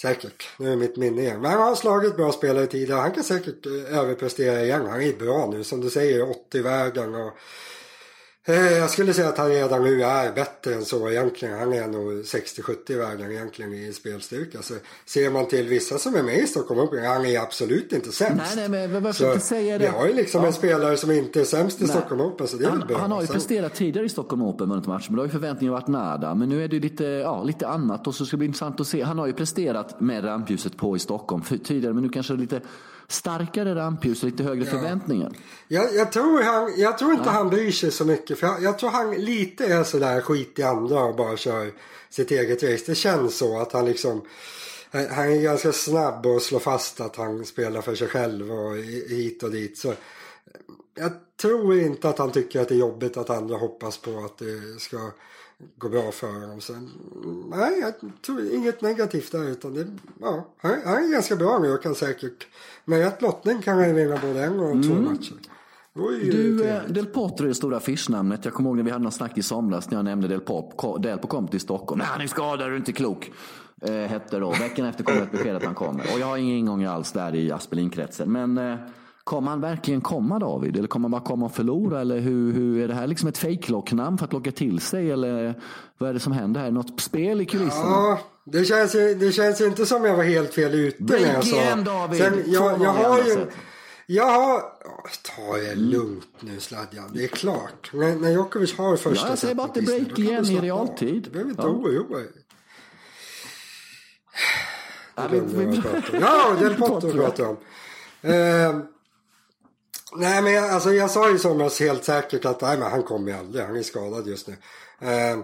[0.00, 1.40] Säkert, nu är mitt minne igen.
[1.40, 3.00] Men han har slagit bra spelare tidigare.
[3.00, 4.86] Han kan säkert eh, överprestera igen.
[4.86, 7.32] Han är bra nu, som du säger, 80 vägen och...
[8.48, 11.58] Eh, jag skulle säga att han redan nu är bättre än så egentligen.
[11.58, 14.62] Han är nog 60-70 vägen egentligen i spelstyrka.
[14.62, 14.74] Så
[15.06, 18.56] ser man till vissa som är med i Stockholm Open, han är absolut inte sämst.
[18.56, 19.90] Nej, nej, men så jag försökte säga vi det.
[19.90, 20.46] har ju liksom Ja.
[20.46, 21.90] en spelare som inte är sämst i Nej.
[21.96, 22.98] Stockholm Open, så det är väl Han, bra.
[22.98, 25.76] han har ju presterat tidigare i Stockholm Open, vunnit match, men då har ju förväntningarna
[25.78, 26.34] varit nada.
[26.34, 28.80] Men nu är det ju lite, ja, lite annat och så ska det bli intressant
[28.80, 29.02] att se.
[29.02, 32.40] Han har ju presterat med rampljuset på i Stockholm tidigare, men nu kanske det är
[32.40, 32.60] lite
[33.08, 35.32] starkare rampljus och lite högre förväntningar.
[35.68, 38.38] Jag, jag, tror han, jag tror inte han bryr sig så mycket.
[38.38, 41.72] För jag, jag tror han lite är sådär skit i andra och bara kör
[42.10, 42.84] sitt eget race.
[42.86, 44.22] Det känns så att han liksom.
[44.90, 48.76] Han är ganska snabb och slår fast att han spelar för sig själv och
[49.08, 49.78] hit och dit.
[49.78, 49.94] Så
[50.94, 54.38] jag tror inte att han tycker att det är jobbigt att andra hoppas på att
[54.38, 55.10] det ska
[55.78, 56.60] gå bra för honom.
[56.60, 56.72] Så,
[57.50, 59.86] nej, jag tror inget negativt där utan det,
[60.20, 62.46] ja, han, han är ganska bra nu och kan säkert
[62.84, 65.34] med rätt lottning kan han vinna både en och två matcher.
[65.92, 66.82] Vore ju Du, eh.
[66.84, 68.44] Del Potro är det stora affischnamnet.
[68.44, 71.02] Jag kommer ihåg när vi hade något snack i somras när jag nämnde Del Pop.
[71.02, 71.98] Del Pop kom till Stockholm.
[71.98, 73.32] Nej, han är skadad, du är inte klok.
[73.82, 74.50] Eh, hette då.
[74.50, 76.04] Veckan efter kom ett besked att han kommer.
[76.14, 78.32] Och jag har ingen ingång alls där i Aspelinkretsen.
[78.32, 78.78] Men eh,
[79.28, 80.76] kommer han verkligen komma David?
[80.76, 82.00] Eller kommer han bara komma och förlora?
[82.00, 85.10] Eller hur, hur är det här liksom ett fejklocknamn för att locka till sig?
[85.10, 85.54] Eller
[85.98, 86.70] vad är det som händer här?
[86.70, 87.84] Något spel i kulisserna?
[87.84, 91.56] Ja, det känns, det känns inte som jag var helt fel ute när jag sa.
[91.56, 92.20] igen, David!
[92.20, 93.46] Sen, jag, jag har ju...
[94.06, 94.60] Jag har...
[95.22, 97.90] Ta det lugnt nu Sladjan, det är klart.
[97.92, 101.22] När, när Djokovic har första Ja, jag säger bara att det break igen i realtid.
[101.22, 101.68] Du behöver inte Ja.
[101.68, 102.28] oroa dig.
[105.16, 106.58] Ja, glömde jag om.
[106.60, 107.56] Del Potro pratar om.
[110.12, 113.38] Nej, men jag, alltså, jag sa ju somras helt säkert att nej, men han kommer
[113.38, 113.64] aldrig.
[113.64, 114.56] Han är skadad just nu.
[115.08, 115.38] Eh,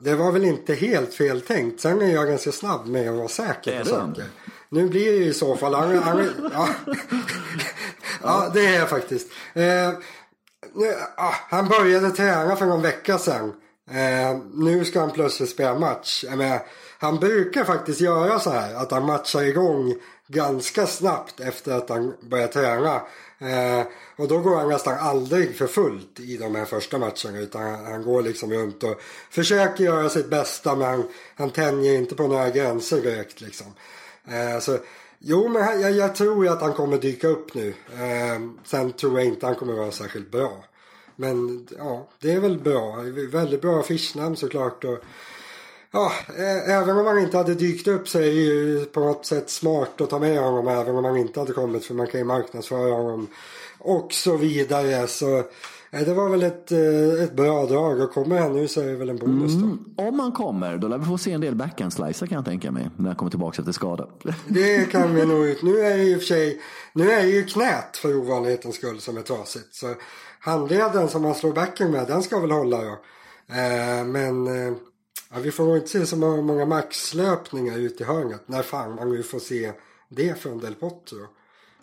[0.00, 1.80] det var väl inte helt fel tänkt.
[1.80, 4.24] Sen är jag ganska snabb med att vara säker på saker.
[4.68, 5.74] Nu blir det ju i så fall.
[5.74, 6.68] Han, han, ja.
[8.22, 9.28] ja, det är jag faktiskt.
[9.54, 9.90] Eh,
[10.74, 13.52] nu, ah, han började träna för någon vecka sedan.
[13.90, 16.24] Eh, nu ska han plötsligt spela match.
[16.28, 16.62] Menar,
[16.98, 19.94] han brukar faktiskt göra så här att han matchar igång
[20.30, 23.02] ganska snabbt efter att han börjar träna.
[23.38, 27.62] Eh, och då går han nästan aldrig för fullt i de här första matcherna utan
[27.62, 31.04] han, han går liksom runt och försöker göra sitt bästa men han,
[31.36, 33.66] han tänjer inte på några gränser direkt liksom.
[34.24, 34.78] Eh, så,
[35.18, 37.74] jo men han, jag, jag tror att han kommer dyka upp nu.
[37.92, 40.64] Eh, sen tror jag inte han kommer vara särskilt bra.
[41.16, 42.96] Men ja, det är väl bra.
[43.32, 44.84] Väldigt bra affischnamn såklart.
[44.84, 44.98] Och,
[45.92, 49.26] ja, ä- även om han inte hade dykt upp så är det ju på något
[49.26, 52.20] sätt smart att ta med honom även om han inte hade kommit för man kan
[52.20, 53.26] ju marknadsföra honom
[53.78, 55.06] och så vidare.
[55.06, 55.38] Så
[55.90, 58.86] eh, det var väl ett, eh, ett bra drag och kommer han nu så är
[58.86, 60.02] det väl en bonus då.
[60.04, 62.90] Om han kommer, då lär vi få se en del backhand-slicer kan jag tänka mig.
[62.96, 64.06] När han kommer tillbaka efter skada.
[64.48, 65.62] Det kan vi nog ut.
[65.62, 66.60] Nu är det och för sig,
[66.92, 69.74] nu är det ju knät för ovanlighetens skull som är trasigt.
[69.74, 69.94] Så
[70.40, 72.98] handleden som man slår backen med, den ska väl hålla då.
[73.54, 74.72] Eh, men eh,
[75.32, 78.42] ja, vi får nog inte se så många, maxlöpningar ut i hörnet.
[78.46, 79.72] När fan man nu får se
[80.08, 81.26] det från Del Potro.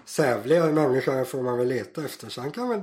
[0.06, 2.30] Sävligare människa får man väl leta efter.
[2.30, 2.82] Så han kan väl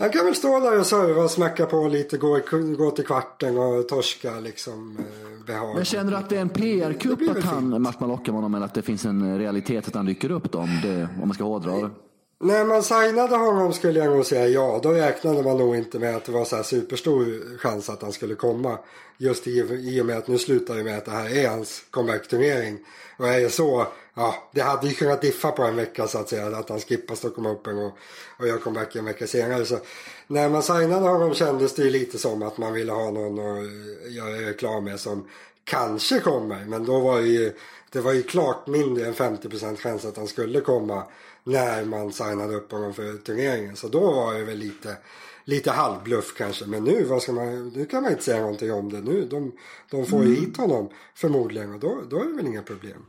[0.00, 2.40] han kan väl stå där och serva och smacka på lite, gå,
[2.78, 5.74] gå till kvarten och torska liksom eh, behag.
[5.74, 8.66] Men känner du att det är en PR-kupp att han, man lockar med honom eller
[8.66, 10.58] att det finns en realitet att han dyker upp då?
[10.58, 11.90] Om, det, om man ska hårdra det.
[12.40, 14.80] När man signade honom skulle jag nog säga ja.
[14.82, 18.12] Då räknade man nog inte med att det var så här superstor chans att han
[18.12, 18.78] skulle komma.
[19.16, 22.78] Just i, och med att nu slutar det med att det här är hans comeback-turnering.
[23.16, 26.28] Och är det så, ja, det hade ju kunnat diffa på en vecka så att
[26.28, 26.46] säga.
[26.46, 27.92] Att han skippar Stockholm Open och,
[28.38, 29.64] och gör comeback en vecka senare.
[29.64, 29.78] Så
[30.26, 33.64] när man signade honom kändes det ju lite som att man ville ha någon att
[33.64, 35.28] eh, göra reklam med som
[35.64, 36.64] kanske kommer.
[36.64, 37.52] Men då var det ju,
[37.90, 41.02] det var ju klart mindre än 50% chans att han skulle komma
[41.48, 43.76] när man signade upp honom för turneringen.
[43.76, 44.96] Så då var det väl lite,
[45.44, 46.66] lite halvbluff kanske.
[46.66, 49.00] Men nu, vad ska man, nu kan man inte säga någonting om det.
[49.00, 49.52] Nu, de,
[49.90, 53.04] de får ju hit honom förmodligen och då, då är det väl inga problem.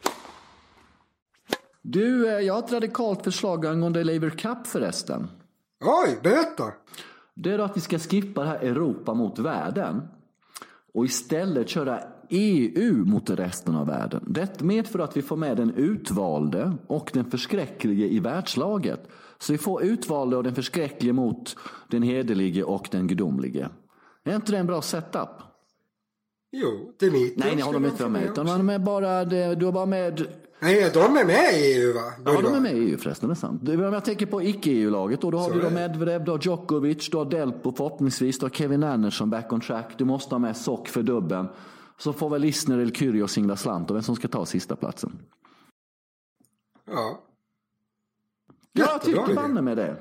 [1.81, 5.27] Du, eh, jag har ett radikalt förslag angående Labour Cup förresten.
[5.81, 6.71] Oj, berätta!
[7.33, 10.07] Det är då att vi ska skippa det här Europa mot världen.
[10.93, 14.23] Och istället köra EU mot resten av världen.
[14.27, 19.07] Det medför att vi får med den utvalde och den förskräcklige i världslaget.
[19.39, 21.55] Så vi får utvalde och den förskräcklige mot
[21.87, 23.69] den hederlige och den gudomlige.
[24.23, 25.29] Är inte det en bra setup?
[26.51, 28.23] Jo, Dimitri Nej, ni har de skulle inte med.
[28.31, 30.25] Utan man är bara, det- du har bara med
[30.61, 32.01] Nej, de är med i EU va?
[32.25, 33.69] Ja, de är med i EU förresten, det är sant.
[33.69, 35.75] Om jag tänker på icke-EU-laget då, då har du då är det.
[35.75, 39.85] Medvedev, du har Djokovic, du har Delpo förhoppningsvis, du har Kevin Anderson back on track,
[39.97, 41.47] du måste ha med Sock för dubben.
[41.99, 45.19] Så får väl Lisner eller Kyrgios singla slant och vem som ska ta sista platsen.
[46.91, 47.19] Ja.
[48.71, 49.95] Jag tycker banne med det.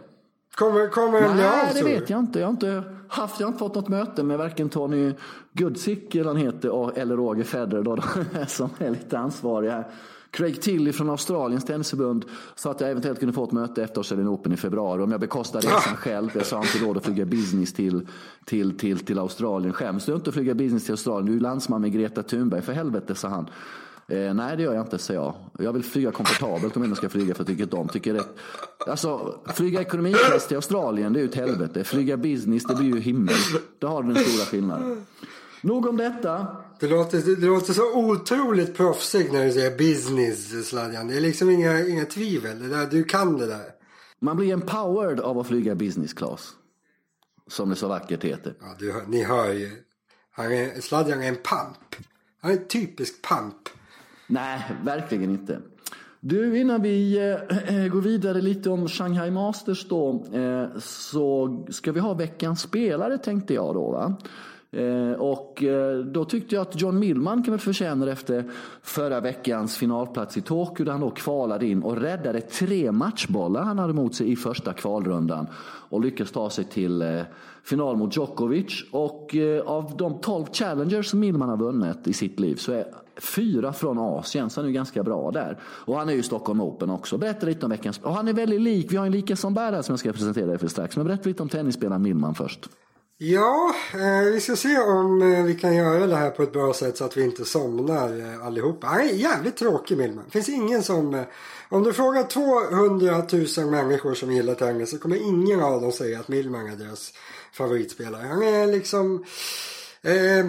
[0.54, 2.38] Kommer, kommer den bli av Nej, det vet jag inte.
[2.38, 5.14] Jag har inte haft, jag har inte fått något möte med varken Tony
[5.52, 7.96] Gudzik eller han heter och- eller Roger Federer då,
[8.46, 9.90] som är lite ansvarig här.
[10.30, 14.28] Craig Tilly från Australiens tennisförbund sa att jag eventuellt kunde få ett möte efter Australian
[14.28, 16.30] Open i februari om jag bekostar resan själv.
[16.34, 18.06] Jag sa inte råd att flyga business till,
[18.44, 19.72] till, till, till Australien.
[19.72, 21.26] Skäms du inte att flyga business till Australien?
[21.26, 23.46] Du är landsman med Greta Thunberg, för helvete, sa han.
[24.08, 25.34] Eh, nej, det gör jag inte, sa jag.
[25.58, 28.24] Jag vill flyga komfortabelt om jag ska flyga för tycker de tycker det.
[28.86, 31.84] Alltså, flyga ekonomiklass till Australien, det är ju ett helvete.
[31.84, 33.34] Flyga business, det blir ju himmel.
[33.78, 35.06] Då har du den stora skillnaden.
[35.62, 36.46] Nog om detta.
[36.80, 41.08] Det låter, det låter så otroligt proffsigt när du säger business Sladjan.
[41.08, 42.58] Det är liksom inga, inga tvivel.
[42.62, 43.64] Det där, du kan det där.
[44.20, 46.52] Man blir empowered av att flyga business class.
[47.46, 48.54] Som det så vackert heter.
[48.60, 49.70] Ja, du, ni hör ju.
[50.80, 51.96] Sladjan är en pamp.
[52.40, 53.68] Han är en typisk pamp.
[54.26, 55.60] Nej, verkligen inte.
[56.20, 57.18] Du, innan vi
[57.68, 63.18] eh, går vidare lite om Shanghai Masters då, eh, så ska vi ha veckans spelare
[63.18, 63.90] tänkte jag då.
[63.90, 64.16] Va?
[64.70, 68.44] Eh, och eh, då tyckte jag att John Millman kan väl förtjäna efter
[68.82, 73.78] förra veckans finalplats i Tokyo där han då kvalade in och räddade tre matchbollar han
[73.78, 75.46] hade mot sig i första kvalrundan
[75.88, 77.20] och lyckades ta sig till eh,
[77.64, 78.84] final mot Djokovic.
[78.90, 82.84] Och av de 12 challengers som Millman har vunnit i sitt liv så är
[83.20, 85.58] fyra från Asien, så han är ju ganska bra där.
[85.62, 87.18] Och han är ju Stockholm Open också.
[87.18, 88.00] Berätta lite om veckans...
[88.02, 90.12] Och han är väldigt lik, vi har en lika som bär här som jag ska
[90.12, 90.96] presentera dig för strax.
[90.96, 92.68] Men berätta lite om tennisspelaren Millman först.
[93.20, 96.74] Ja, eh, vi ska se om eh, vi kan göra det här på ett bra
[96.74, 98.86] sätt så att vi inte somnar eh, allihopa.
[98.86, 100.24] Han är jävligt tråkig Millman.
[100.24, 101.14] Det finns ingen som...
[101.14, 101.24] Eh,
[101.68, 103.26] om du frågar 200
[103.62, 107.12] 000 människor som gillar tennis så kommer ingen av dem säga att Millman är deras
[107.52, 108.26] favoritspelare.
[108.26, 109.24] Han är liksom...
[110.02, 110.46] Eh,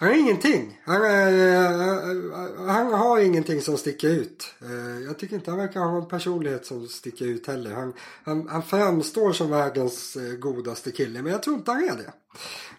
[0.00, 0.80] han har ingenting.
[0.84, 4.54] Han, är, han har ingenting som sticker ut.
[4.62, 7.74] Eh, jag tycker inte han verkar ha en personlighet som sticker ut heller.
[7.74, 7.92] Han,
[8.24, 12.12] han, han framstår som världens godaste kille men jag tror inte han är det.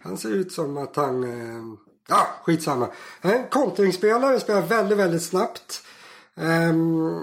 [0.01, 1.25] Han ser ut som att han...
[2.07, 2.87] Ja, skitsamma.
[3.21, 5.83] Han är en kontringsspelare, spelar väldigt, väldigt snabbt.
[6.35, 7.21] Ehm,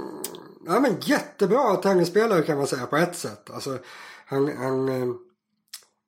[0.66, 3.50] ja, men jättebra tennisspelare kan man säga på ett sätt.
[3.50, 3.78] Alltså,
[4.26, 5.18] han, han,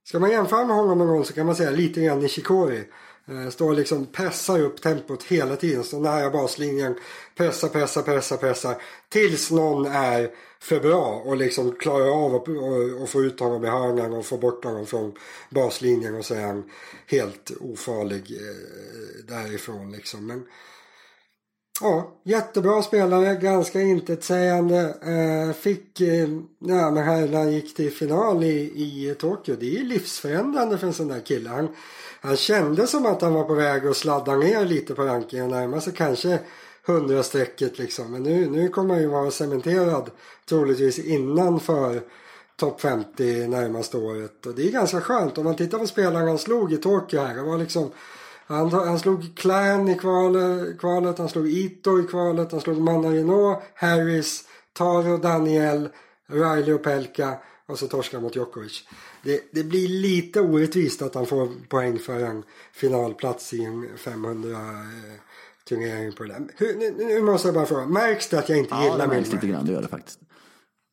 [0.05, 2.85] ska man jämföra med honom någon gång så kan man säga lite grann Nishikori.
[3.29, 5.85] Eh, står liksom pressar upp tempot hela tiden.
[5.85, 6.95] Står nära baslinjen.
[7.37, 8.83] Pressar, pressar, pressar, pressar.
[9.09, 13.65] Tills någon är för bra och liksom klarar av att och, och få ut honom
[13.65, 15.13] i hörnan och få bort honom från
[15.51, 16.71] baslinjen och så är han
[17.07, 20.27] helt ofarlig eh, därifrån liksom.
[20.27, 20.45] Men
[21.81, 24.95] Ja, jättebra spelare, ganska intetsägande.
[25.03, 29.67] Eh, fick, eh, ja men här när han gick till final i, i Tokyo, det
[29.67, 31.51] är ju livsförändrande för en sån där kille.
[31.51, 31.69] Han,
[32.21, 35.51] han kände som att han var på väg att sladda ner lite på rankingen och
[35.51, 36.39] närma sig kanske
[36.87, 38.13] hundrastrecket liksom.
[38.13, 40.11] Men nu, nu kommer han ju vara cementerad
[40.49, 42.03] troligtvis innanför
[42.57, 44.47] topp 50 närmaste året.
[44.47, 45.39] Och det är ganska skönt.
[45.39, 47.35] Om man tittar på spelarna han slog i Tokyo här.
[47.35, 47.91] Det var liksom
[48.47, 53.63] han, han slog Clan i kvalet, kvalet, han slog Ito i kvalet, han slog Manarino,
[53.75, 55.89] Harris, Taro, Daniel,
[56.27, 57.37] Riley och Pelka
[57.69, 58.85] och så torskar mot Djokovic.
[59.23, 64.51] Det, det, blir lite orättvist att han får poäng för en finalplats i en 500
[64.51, 64.59] eh,
[65.69, 66.43] turnering på det där.
[66.57, 69.15] Hur, nu, nu måste jag bara fråga, märks det att jag inte Ja, gillar det
[69.15, 70.19] märks lite grann, det gör det faktiskt.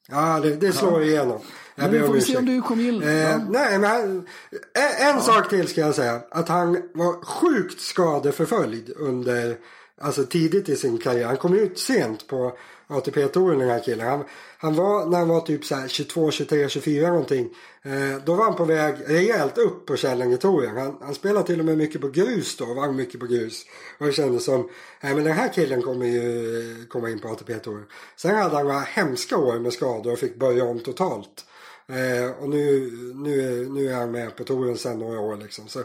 [0.07, 1.39] Ja, det, det slår igenom.
[1.75, 2.39] Jag Men vi om får se ursäkt.
[2.39, 3.37] om du kommer gilla- Eh, ja.
[3.49, 4.27] nej, men han,
[4.73, 6.21] en, en sak till ska jag säga.
[6.31, 9.57] Att han var sjukt skadeförföljd under,
[10.01, 11.25] alltså tidigt i sin karriär.
[11.27, 14.07] Han kom ut sent på ATP-touren den här killen.
[14.07, 14.23] Han,
[14.57, 17.49] han var, när han var typ så här 22, 23, 24 någonting.
[17.83, 20.77] Eh, då var han på väg rejält upp på Källingetouren.
[20.77, 23.65] Han, han spelade till och med mycket på grus då, vann mycket på grus.
[23.97, 24.69] Och det kändes som,
[25.01, 27.85] nej men den här killen kommer ju komma in på ATP-touren.
[28.15, 31.45] Sen hade han några hemska år med skador och fick börja om totalt.
[31.87, 35.67] Eh, och nu, nu, nu är han med på touren sen några år liksom.
[35.67, 35.83] Så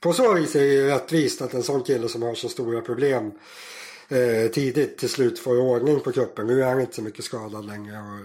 [0.00, 2.80] på så vis är det ju rättvist att en sån kille som har så stora
[2.80, 3.30] problem
[4.12, 6.46] eh, tidigt till slut får ordning på kroppen.
[6.46, 8.18] Nu är han inte så mycket skadad längre och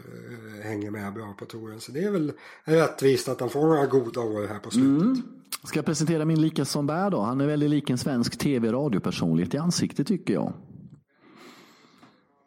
[0.59, 1.79] eh, hänger med bra på touren.
[1.79, 5.23] Så det är väl rättvist att han får några goda år här på slutet.
[5.63, 7.21] Ska jag presentera min lika som bär då?
[7.21, 10.53] Han är väldigt lik en svensk tv-radiopersonlighet i ansiktet tycker jag.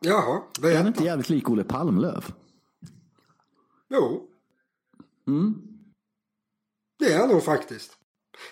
[0.00, 0.86] Jaha, Är han berätta.
[0.88, 2.32] inte jävligt lik Olle Palmlöv?
[3.90, 4.26] Jo.
[6.98, 7.92] Det är han nog faktiskt.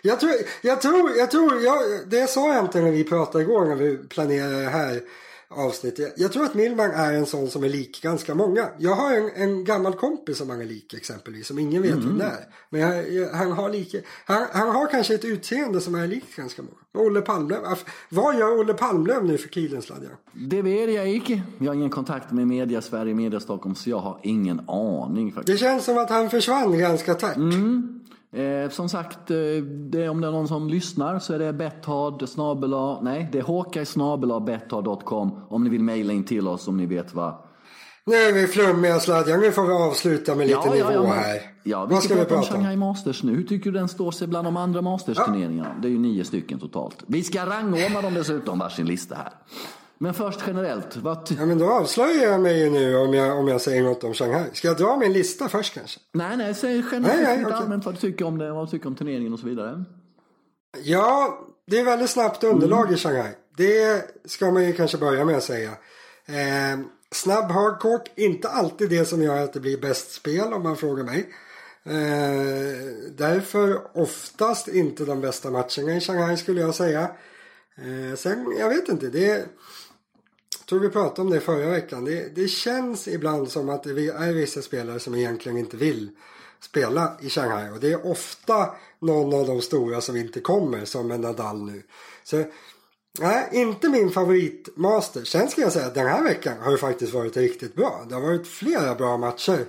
[0.03, 3.66] Jag tror, jag tror, jag tror, jag, det sa jag inte när vi pratade igår
[3.66, 5.01] när vi planerade det här
[5.51, 6.14] avsnittet.
[6.16, 8.68] Jag tror att Milman är en sån som är lik ganska många.
[8.79, 12.18] Jag har en, en gammal kompis som han är lik exempelvis, som ingen vet vem
[12.18, 12.46] det är.
[12.70, 16.37] Men jag, jag, han, har lika, han, han har kanske ett utseende som är likt
[16.37, 17.07] ganska många.
[17.07, 17.61] Olle Palmlöv,
[18.09, 20.11] vad gör Olle Palmlöv nu för Kilensladdar?
[20.33, 21.42] Det vet jag inte.
[21.59, 25.59] Jag har ingen kontakt med media Sverige, media Stockholm, så jag har ingen aning faktiskt.
[25.59, 27.37] Det känns som att han försvann ganska tätt.
[28.33, 29.37] Eh, som sagt, eh,
[29.91, 33.43] det om det är någon som lyssnar så är det betthard snabela, nej det är
[33.43, 37.35] håkaj snabela betthard.com om ni vill mejla in till oss om ni vet vad.
[38.05, 41.41] Nu är vi flummiga sladdar, nu får vi avsluta med lite nivå men- här.
[41.62, 42.43] Ja, vad ska vi prata om?
[42.43, 43.35] Shanghai Masters nu.
[43.35, 45.75] Hur tycker du den står sig bland de andra Masters-turneringarna?
[45.83, 47.05] Det är ju nio stycken totalt.
[47.07, 49.33] Vi ska rangordna dem dessutom, varsin lista här.
[50.00, 53.48] Men först generellt, vad Ja men då avslöjar jag mig ju nu om jag, om
[53.48, 54.44] jag säger något om Shanghai.
[54.52, 56.00] Ska jag dra min lista först kanske?
[56.12, 57.56] Nej, nej, säg generellt Nej, nej, okej.
[57.56, 59.84] allmänt vad du tycker om det, vad du tycker om turneringen och så vidare.
[60.82, 63.32] Ja, det är väldigt snabbt underlag i Shanghai.
[63.56, 65.70] Det ska man ju kanske börja med att säga.
[66.26, 66.78] Eh,
[67.11, 71.04] snabb hardcourt, inte alltid det som gör att det blir bäst spel om man frågar
[71.04, 71.28] mig.
[71.84, 77.11] Eh, därför oftast inte de bästa matcherna i Shanghai skulle jag säga.
[77.76, 79.46] Eh, sen, jag vet inte, det
[80.68, 82.04] tror vi pratade om det förra veckan.
[82.04, 86.11] Det, det känns ibland som att det är vissa spelare som egentligen inte vill
[86.61, 87.70] spela i Shanghai.
[87.70, 91.83] Och det är ofta någon av de stora som inte kommer som en Nadal nu.
[92.24, 92.44] Så
[93.20, 95.24] nej, inte min favoritmaster.
[95.24, 98.07] Sen ska jag säga att den här veckan har det faktiskt varit riktigt bra.
[98.09, 99.66] Det har varit flera bra matcher.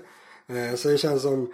[0.47, 1.53] Eh, så det känns som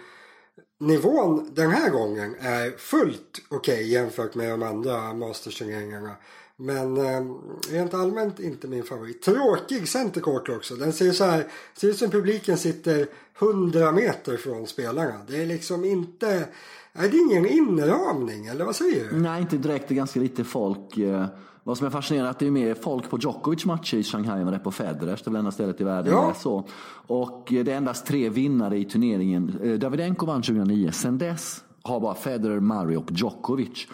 [0.80, 6.16] nivån den här gången är fullt okej jämfört med de andra Masters-turneringarna.
[6.58, 7.22] Men eh,
[7.70, 9.22] rent allmänt inte min favorit.
[9.22, 10.74] Tråkig centercourt också.
[10.74, 11.44] Den ser så här,
[11.76, 13.06] ser ut som publiken sitter
[13.40, 15.14] 100 meter från spelarna.
[15.28, 16.48] Det är liksom inte,
[16.92, 19.16] är det ingen inramning eller vad säger du?
[19.20, 19.88] Nej, inte direkt.
[19.88, 20.96] Det är ganska lite folk.
[20.98, 21.26] Eh,
[21.64, 24.38] Vad som är fascinerande är att det är mer folk på Djokovic matcher i Shanghai
[24.38, 25.22] än vad det är på Federers.
[25.22, 26.22] Det är väl enda stället i världen Ja.
[26.22, 26.68] det är så.
[27.06, 29.58] Och eh, det är endast tre vinnare i turneringen.
[29.62, 30.90] Eh, Davidenko vann 2009.
[30.92, 33.86] Sen dess har bara Federer, Murray och Djokovic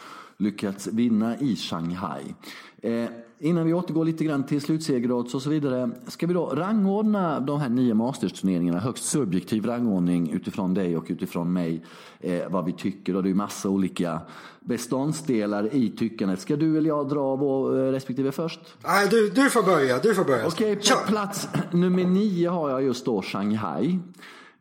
[0.42, 2.34] lyckats vinna i Shanghai.
[2.82, 3.04] Eh,
[3.38, 5.90] innan vi återgår lite grann till slutsegerodds och så vidare.
[6.06, 11.52] Ska vi då rangordna de här nio Masters-turneringarna, högst subjektiv rangordning utifrån dig och utifrån
[11.52, 11.84] mig,
[12.20, 13.16] eh, vad vi tycker.
[13.16, 14.20] Och det är massa olika
[14.60, 16.40] beståndsdelar i tyckandet.
[16.40, 18.60] Ska du eller jag dra vår eh, respektive först?
[18.84, 19.98] Nej, du, du får börja.
[19.98, 20.46] Du får börja.
[20.46, 21.06] Okej, Kör.
[21.06, 23.98] plats nummer nio har jag just då Shanghai.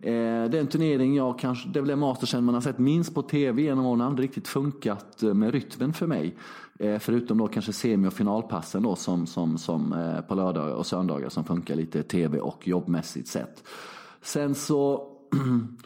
[0.03, 3.13] Eh, det är en turnering jag kanske, det är väl mastersen man har sett minst
[3.13, 4.01] på tv genom åren.
[4.01, 6.35] aldrig riktigt funkat eh, med rytmen för mig.
[6.79, 10.85] Eh, förutom då kanske semi och finalpassen då som, som, som eh, på lördagar och
[10.85, 13.63] söndagar som funkar lite tv och jobbmässigt sett.
[14.21, 15.07] Sen så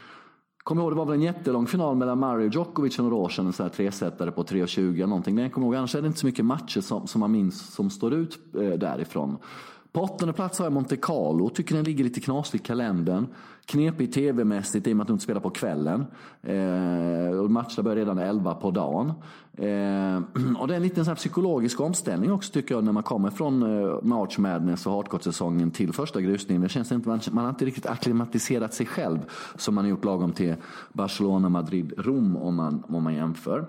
[0.65, 3.29] Kommer ihåg, det var väl en jättelång final mellan Mario och Djokovic för några år
[3.29, 3.45] sedan.
[3.45, 5.35] En sån här tresetare på 3.20 eller någonting.
[5.35, 7.73] Men jag kommer ihåg, annars är det inte så mycket matcher som, som man minns
[7.73, 9.37] som står ut eh, därifrån.
[9.95, 11.49] På åttonde plats har jag Monte Carlo.
[11.49, 13.27] Tycker den ligger lite knasigt i kalendern.
[13.65, 16.05] Knepig tv-mässigt i och med att de inte spelar på kvällen.
[16.43, 19.13] Eh, och matcherna börjar redan 11 på dagen.
[19.57, 23.03] Eh, och det är en liten så här psykologisk omställning också tycker jag när man
[23.03, 26.61] kommer från eh, March Madness och hardcourt-säsongen till första grusningen.
[26.61, 29.19] Det känns inte, man, man har inte riktigt akklimatiserat sig själv
[29.55, 30.55] som man har gjort lagom till
[30.93, 33.65] Barcelona, Madrid, Rom om man, om man jämför.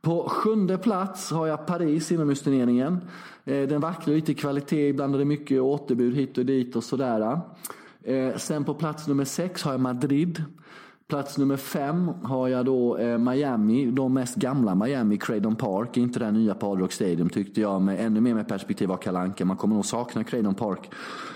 [0.00, 3.00] På sjunde plats har jag Paris inomhusturneringen.
[3.44, 6.84] Eh, den vacklar lite i kvalitet, ibland är det mycket återbud hit och dit och
[6.84, 7.40] sådär.
[8.02, 10.44] Eh, sen på plats nummer sex har jag Madrid.
[11.08, 15.96] Plats nummer fem har jag då eh, Miami, de mest gamla Miami, Craydon Park.
[15.96, 18.96] Inte det nya på Hard Rock Stadium tyckte jag, med ännu mer med perspektiv av
[18.96, 19.44] Kalanka.
[19.44, 20.90] Man kommer nog sakna Craydon Park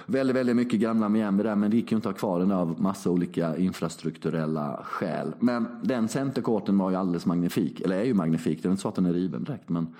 [0.06, 2.52] väldigt, väldigt mycket gamla Miami där, men det gick ju inte att ha kvar den
[2.52, 5.34] av massa olika infrastrukturella skäl.
[5.38, 8.62] Men den centercourten var ju alldeles magnifik, eller är ju magnifik.
[8.62, 9.94] Det är inte så att den är riven direkt, men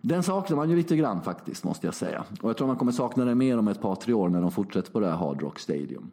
[0.00, 2.24] den saknar man ju lite grann faktiskt, måste jag säga.
[2.40, 4.50] Och jag tror man kommer sakna den mer om ett par, tre år när de
[4.50, 6.10] fortsätter på det här Hard Rock Stadium.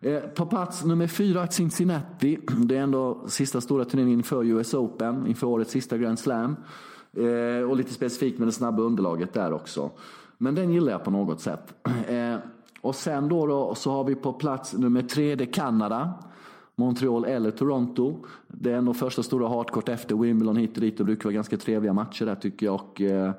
[0.00, 2.38] Eh, På plats nummer fyra, Cincinnati.
[2.56, 6.56] Det är ändå sista stora turneringen inför US Open, inför årets sista Grand Slam.
[7.16, 9.90] Eh, Och lite specifikt med det snabba underlaget där också.
[10.38, 11.74] Men den gillar jag på något sätt.
[12.08, 12.36] Eh,
[12.80, 16.14] Och sen då, då så har vi på plats nummer tre, det är Kanada.
[16.76, 18.16] Montreal eller Toronto.
[18.48, 20.98] Det är nog första stora hardcourt efter Wimbledon hit och dit.
[20.98, 22.74] Det brukar vara ganska trevliga matcher där tycker jag.
[22.74, 23.32] Och, eh,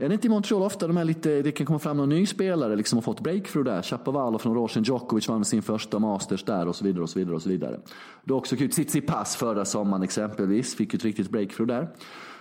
[0.00, 2.26] är det inte i Montreal ofta de här lite, det kan komma fram någon ny
[2.26, 3.82] spelare liksom och fått breakthrough där.
[3.82, 7.02] Chapovalov från några år sedan, Djokovic vann sin första masters där och så vidare.
[7.02, 7.80] och så vidare och så vidare.
[8.24, 8.70] Det är också kul.
[8.70, 11.88] Tsitsipas förra sommaren exempelvis, fick ju ett riktigt breakthrough där.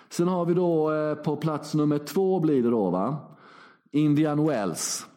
[0.10, 3.18] Sen har vi då eh, på plats nummer två blir det då va.
[3.92, 5.08] Indian Wells.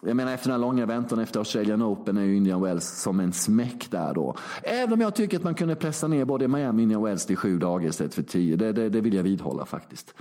[0.00, 3.20] Jag menar efter den här långa väntan efter Australian Open är ju Indian Wells som
[3.20, 4.36] en smäck där då.
[4.62, 7.36] Även om jag tycker att man kunde pressa ner både Miami och Indian Wells till
[7.36, 8.56] sju dagar istället för tio.
[8.56, 10.14] Det, det, det vill jag vidhålla faktiskt.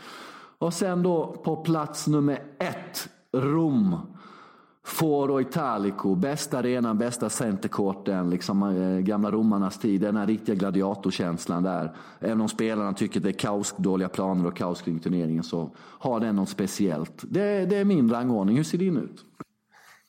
[0.61, 3.97] Och sen då på plats nummer ett, Rom.
[4.85, 10.01] Foro Italico, bästa arenan, bästa centercourten, liksom eh, gamla romarnas tid.
[10.01, 11.95] Den här riktiga gladiatorkänslan där.
[12.19, 16.19] Även om spelarna tycker det är kaos, dåliga planer och kaos kring turneringen så har
[16.19, 17.13] den något speciellt.
[17.21, 18.57] Det, det är min rangordning.
[18.57, 19.25] Hur ser din ut?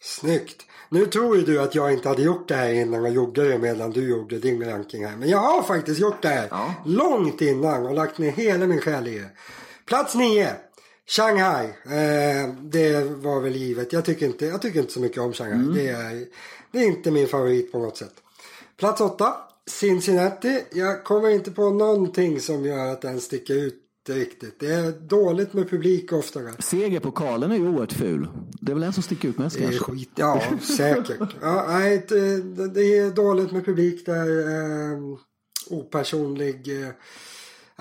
[0.00, 0.62] Snyggt.
[0.90, 3.59] Nu tror ju du att jag inte hade gjort det här innan och gjorde det
[3.59, 5.16] medan du gjorde din ranking här.
[5.16, 6.74] Men jag har faktiskt gjort det här Ja.
[6.84, 9.30] långt innan och lagt ner hela min själ i det.
[9.93, 10.49] Plats nio.
[11.07, 11.64] Shanghai.
[11.66, 13.93] Eh, det var väl givet.
[13.93, 15.74] Jag tycker inte, jag tycker inte så mycket om Shanghai.
[15.74, 16.24] Det, är,
[16.72, 18.14] det är inte min favorit på något sätt.
[18.78, 19.34] Plats åtta.
[19.66, 20.64] Cincinnati.
[20.72, 23.74] Jag kommer inte på någonting som gör att den sticker ut
[24.09, 24.61] riktigt.
[24.61, 26.40] Det är dåligt med publik ofta.
[26.59, 28.28] Segerpokalen är ju oerhört ful.
[28.61, 29.93] Det är väl den som sticker ut mest Det är kanske?
[29.93, 30.43] skit, ja
[30.76, 31.36] säkert.
[31.43, 34.49] Ja, nej, det, det är dåligt med publik där.
[34.49, 34.99] Eh,
[35.70, 36.82] opersonlig.
[36.82, 36.88] Eh,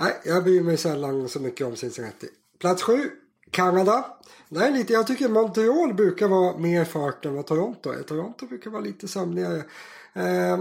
[0.01, 2.27] nej, jag bryr mig sällan så mycket om Cincinnati.
[2.59, 3.09] Plats sju,
[3.51, 4.05] Kanada.
[4.55, 8.03] Är lite, jag tycker Montreal brukar vara mer fart än vad Toronto är.
[8.03, 9.57] Toronto brukar vara lite sömnigare.
[10.13, 10.57] Eh,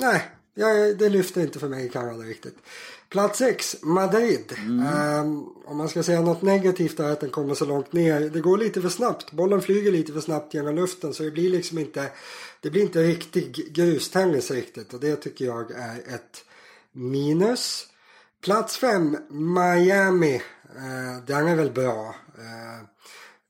[0.00, 0.22] nej,
[0.54, 2.56] jag, det lyfter inte för mig i Kanada riktigt.
[3.08, 4.52] Plats 6, Madrid.
[4.58, 8.20] Ehm, om man ska säga något negativt är att den kommer så långt ner.
[8.20, 9.32] Det går lite för snabbt.
[9.32, 12.10] Bollen flyger lite för snabbt genom luften så det blir liksom inte
[12.60, 16.44] det blir inte riktig grustennis riktigt och det tycker jag är ett
[16.92, 17.86] minus.
[18.46, 20.34] Plats 5, Miami.
[20.76, 22.14] Eh, den är väl bra.
[22.38, 22.86] Eh,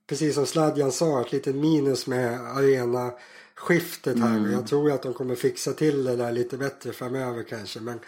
[0.08, 3.12] precis som Sladjan sa, ett litet minus med arena
[3.54, 4.48] skiftet här.
[4.52, 7.80] Jag tror att de kommer fixa till det där lite bättre framöver kanske.
[7.80, 8.00] Men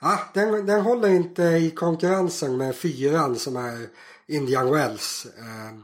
[0.00, 3.86] ja, den, den håller inte i konkurrensen med fyran som är
[4.26, 5.26] Indian Wells.
[5.38, 5.78] Eh,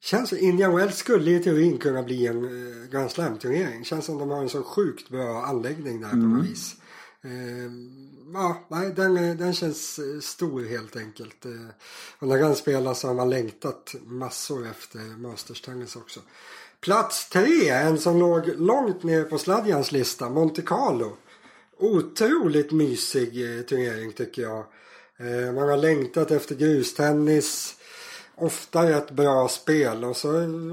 [0.00, 3.84] känns Indian Wells skulle i teorin kunna bli en eh, Grand Slam-turnering.
[3.84, 6.76] Känns som de har en så sjukt bra anläggning där på något vis.
[7.22, 7.70] Eh,
[8.34, 11.44] ja, nej, den, eh, den känns eh, stor helt enkelt.
[11.44, 11.50] Eh,
[12.18, 16.20] och när den spelas så har man längtat massor efter Masters Tennis också.
[16.80, 21.16] Plats tre, en som låg långt ner på Sladjans lista, Monte Carlo.
[21.78, 23.32] Otroligt mysig
[23.68, 24.64] turnering tycker jag.
[25.54, 27.76] Man har längtat efter grustennis.
[28.36, 30.28] Ofta rätt bra spel och så,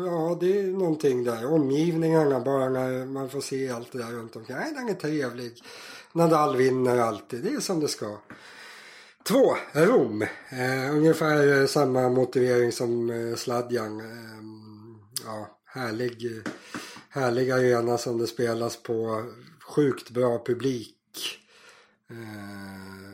[0.06, 1.46] ja det är någonting där.
[1.54, 4.58] Omgivningarna bara när man får se allt det där runt omkring.
[4.58, 5.64] Nej, den är trevlig.
[6.14, 8.18] Nadal vinner alltid, det är som det ska.
[9.28, 10.22] Två, Rom.
[10.50, 14.00] Eh, ungefär samma motivering som eh, Sladjan.
[14.00, 14.44] Eh,
[15.26, 16.42] ja, härlig,
[17.10, 19.26] härlig arena som det spelas på.
[19.76, 20.96] Sjukt bra publik.
[22.10, 22.18] Eh,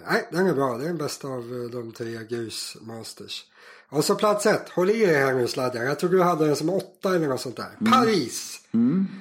[0.09, 0.77] nej, den är bra.
[0.77, 3.45] Det är den bästa av eh, de tre grusmasters.
[3.89, 4.69] Och så plats ett.
[4.69, 5.85] Håll i er här nu Sladjan.
[5.85, 7.91] Jag tror du hade den som åtta eller något sånt där.
[7.91, 8.59] Paris!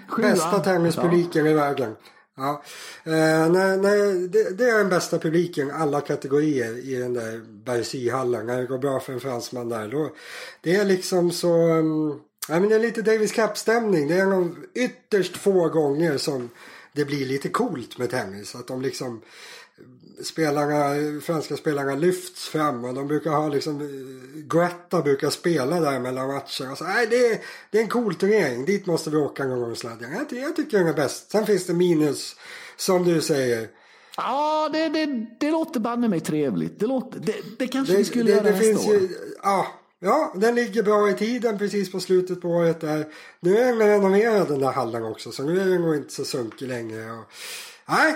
[0.08, 0.30] Sjua.
[0.30, 1.96] Bästa tennispubliken i världen.
[2.36, 2.62] Ja.
[3.04, 8.46] Eh, nej, nej, det, det är den bästa publiken alla kategorier i den där Bercy-hallen.
[8.46, 9.88] När det går bra för en fransman där.
[9.88, 10.12] Då,
[10.60, 11.52] det är liksom så...
[11.52, 14.08] Mm, um, ja, men det är lite Davis Cup-stämning.
[14.08, 16.50] Det är en av ytterst få gånger som
[16.92, 18.54] det blir lite coolt med tennis.
[18.54, 19.22] Att de liksom
[20.24, 23.88] spelarna, franska spelarna lyfts fram och de brukar ha liksom
[24.50, 26.72] Gretta brukar spela där mellan matcher.
[26.72, 28.64] Och så, nej, det, är, det är en cool turnering.
[28.64, 30.12] Dit måste vi åka någon gång sladden.
[30.12, 31.30] Jag, jag tycker den är bäst.
[31.30, 32.36] Sen finns det minus
[32.76, 33.68] som du säger.
[34.16, 36.80] Ja, det, det, det låter banne mig trevligt.
[36.80, 38.94] Det, låter, det, det kanske Det, vi skulle det, göra det finns år.
[38.94, 39.08] ju,
[39.42, 39.66] ja,
[39.98, 43.06] ja, den ligger bra i tiden precis på slutet på året där.
[43.40, 46.24] Nu är den renoverad den där hallen också så nu är den nog inte så
[46.24, 47.10] sunkig längre.
[47.12, 47.24] Och,
[47.88, 48.14] nej,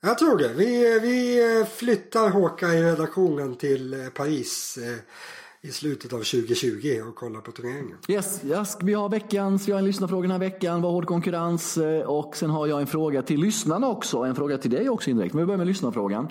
[0.00, 0.48] jag tror det.
[0.48, 7.02] Vi, vi eh, flyttar Håka i redaktionen till eh, Paris eh, i slutet av 2020
[7.08, 7.96] och kollar på turneringen.
[8.08, 11.78] Yes, yes, vi har veckans, vi har en lyssnarfråga den här veckan, vad hård konkurrens
[12.06, 15.34] och sen har jag en fråga till lyssnarna också, en fråga till dig också indirekt.
[15.34, 16.28] Men vi börjar med lyssnarfrågan.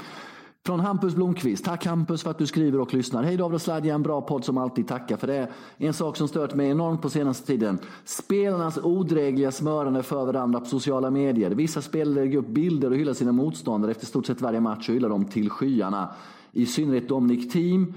[0.68, 1.66] Från Hampus Blomqvist.
[1.66, 3.24] Tack Hampus för att du skriver och lyssnar.
[3.24, 4.88] Hej David och Sladja, en bra podd som alltid.
[4.88, 5.52] Tackar för det.
[5.78, 7.80] En sak som stört mig enormt på senaste tiden.
[8.06, 11.52] Spelarnas odrägliga smörande för varandra på sociala medier.
[11.52, 14.96] Vissa spelare lägger upp bilder och hyllar sina motståndare efter stort sett varje match och
[14.96, 16.10] hyllar dem till skyarna.
[16.52, 17.94] I synnerhet Dominic Thiem.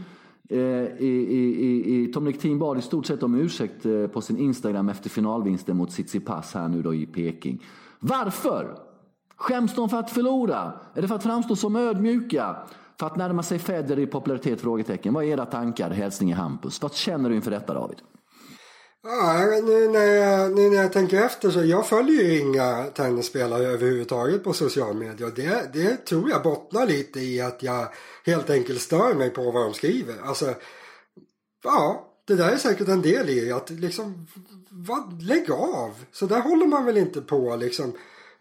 [0.49, 4.39] Eh, i, i, i, Dominic Thiem bad i stort sett om ursäkt eh, på sin
[4.39, 7.63] Instagram efter finalvinsten mot Tsitsipas här nu då i Peking.
[8.01, 8.90] Varför?
[9.41, 10.73] Skäms de för att förlora?
[10.95, 12.57] Är det för att framstå som ödmjuka?
[12.99, 14.61] För att närma sig Federer i popularitet?
[14.61, 15.15] Frågetecken.
[15.15, 15.91] Vad är era tankar?
[15.91, 16.83] Hälsning Hampus.
[16.83, 17.99] Vad känner du inför detta David?
[19.03, 23.67] Ja, nu när, jag, nu när jag tänker efter så jag följer ju inga tennisspelare
[23.67, 25.27] överhuvudtaget på social media.
[25.27, 27.89] Och det, det tror jag bottnar lite i att jag
[28.27, 30.15] helt enkelt stör mig på vad de skriver.
[30.25, 30.55] Alltså,
[31.65, 34.27] ja, det där är säkert en del i att liksom,
[34.71, 35.91] vad, lägg av.
[36.13, 37.93] Så där håller man väl inte på liksom.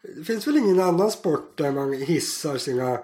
[0.01, 2.99] Det finns väl ingen annan sport där man hissar sina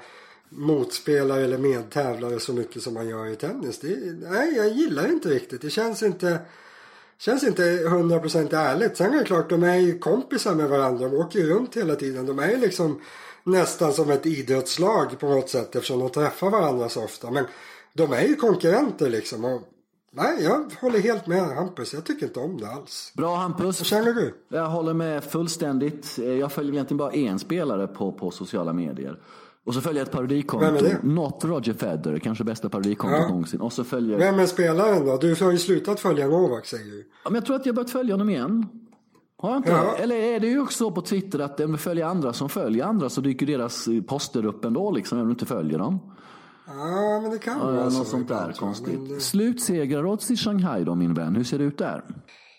[0.49, 3.79] motspelare eller medtävlare så mycket som man gör i tennis.
[3.79, 3.97] Det,
[4.29, 5.61] nej, jag gillar det inte riktigt.
[5.61, 6.39] Det känns inte
[7.17, 8.97] Känns inte 100% ärligt.
[8.97, 11.09] Sen är det klart, de är ju kompisar med varandra.
[11.09, 12.25] De åker ju runt hela tiden.
[12.25, 13.01] De är ju liksom
[13.43, 17.31] nästan som ett idrottslag på något sätt eftersom de träffar varandra så ofta.
[17.31, 17.45] Men
[17.93, 19.45] de är ju konkurrenter liksom.
[19.45, 19.61] Och,
[20.15, 21.93] nej, jag håller helt med Hampus.
[21.93, 23.11] Jag tycker inte om det alls.
[23.15, 23.79] Bra Hampus.
[23.79, 24.33] Vad känner du?
[24.49, 26.17] Jag håller med fullständigt.
[26.17, 29.19] Jag följer egentligen bara en spelare på, på sociala medier.
[29.65, 30.65] Och så följer jag ett parodikonto.
[30.65, 30.97] Vem är det?
[31.03, 33.27] Not Roger Federer, kanske bästa parodikontot Ja.
[33.27, 33.61] någonsin.
[33.61, 34.17] Och så följer...
[34.17, 35.17] Vem är spelaren då?
[35.17, 37.09] Du har ju slutat följa Novak säger du.
[37.23, 38.65] Ja, men jag tror att jag börjat följa honom igen.
[39.37, 39.71] Har jag inte?
[39.71, 39.95] Ja.
[39.97, 42.85] Eller är det ju också så på Twitter att om vi följer andra som följer
[42.85, 45.99] andra så dyker deras eh, poster upp ändå liksom, om du inte följer dem.
[46.67, 47.97] Ja, men det kan Ja, vara så.
[47.97, 48.99] något sånt där konstigt.
[48.99, 52.03] Men, eh, Slutsegerodds i Shanghai då min vän, hur ser det ut där?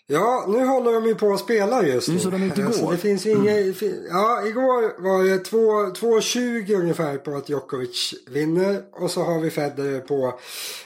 [0.09, 2.13] Ja, nu håller de ju på att spela just nu.
[2.13, 2.67] Hur såg de ut igår?
[2.67, 5.57] Alltså, det finns inga, fi- Ja, igår var det 2
[5.93, 8.81] 2,20 ungefär på att Djokovic vinner.
[8.91, 10.33] Och så har vi Federer på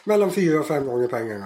[0.05, 1.45] mellan 4 och 5 gånger pengarna.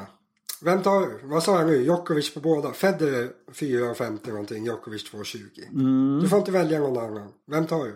[0.62, 1.20] Vem tar du?
[1.24, 1.84] Vad sa jag nu?
[1.84, 2.72] Djokovic på båda.
[2.72, 4.66] Federer 4,50 någonting.
[4.66, 5.40] Djokovic 2,20.
[5.74, 6.20] Mm.
[6.24, 7.28] Du får inte välja någon annan.
[7.52, 7.96] Vem tar du?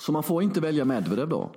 [0.00, 1.50] Så man får inte välja Medvedev då?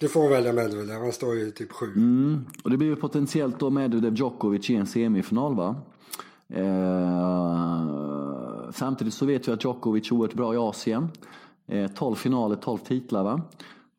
[0.00, 1.00] Du får välja Medvedev.
[1.00, 1.86] Han står ju typ sju.
[1.86, 2.44] Mm.
[2.64, 5.76] Och det blir ju potentiellt då Medvedev Djokovic i en semifinal va?
[6.48, 7.84] Eh,
[8.72, 11.08] samtidigt så vet vi att Djokovic är oerhört bra i Asien.
[11.66, 13.40] Eh, 12 finaler, 12 titlar va?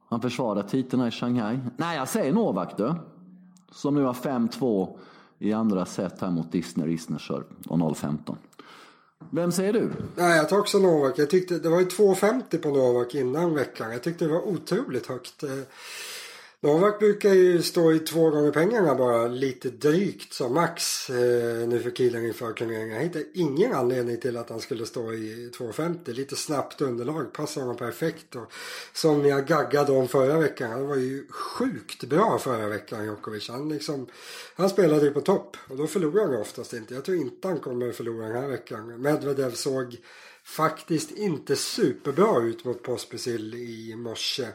[0.09, 1.59] Han försvarar titlarna i Shanghai.
[1.77, 2.93] Nej, jag säger Novak du.
[3.71, 4.97] Som nu har 5-2
[5.39, 8.35] i andra set här mot Disney Isner och 0-15.
[9.29, 9.89] Vem säger du?
[10.15, 11.19] Nej, jag tar också Novak.
[11.19, 13.91] Jag tyckte det var ju 2,50 på Novak innan veckan.
[13.91, 15.43] Jag tyckte det var otroligt högt.
[15.43, 15.49] Eh,
[16.63, 21.79] Novak brukar ju stå i två gånger pengarna bara lite drygt som max eh, nu
[21.83, 22.95] för killen inför turneringen.
[22.95, 26.13] Jag hittade ingen anledning till att han skulle stå i 2,50.
[26.13, 28.35] Lite snabbt underlag, passar honom perfekt.
[28.35, 28.51] Och
[28.93, 30.71] som jag gaggade om förra veckan.
[30.71, 33.49] Han var ju sjukt bra förra veckan Djokovic.
[33.49, 34.07] Han, liksom,
[34.55, 36.93] han spelade ju på topp och då förlorar han ju oftast inte.
[36.93, 39.01] Jag tror inte han kommer förlora den här veckan.
[39.01, 39.97] Medvedev såg
[40.43, 44.47] faktiskt inte superbra ut mot Pospisil i morse.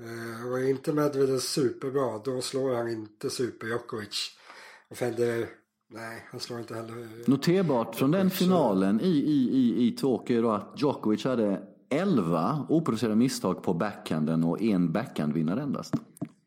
[0.00, 4.30] Eh, och är inte Medvedev superbra då slår han inte Super Djokovic.
[4.90, 5.48] Och Federer,
[5.90, 7.28] nej han slår inte heller.
[7.30, 13.16] Noterbart från den finalen i, i, i, i Tokyo då att Djokovic hade 11 oproducerade
[13.16, 15.94] misstag på backhanden och en backhandvinnare endast.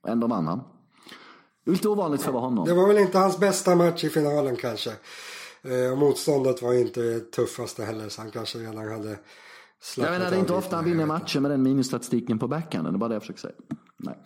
[0.07, 0.63] Ändå vann han.
[1.65, 2.65] Lite ovanligt för honom.
[2.65, 4.91] Det var väl inte hans bästa match i finalen kanske.
[5.61, 9.17] Eh, och motståndet var inte det tuffaste heller så han kanske redan hade
[9.97, 12.93] jag menar, det är inte ofta han vinner matcher med den minusstatistiken på backhanden.
[12.93, 13.53] Det är bara det jag försöker säga.
[13.97, 14.17] Nej.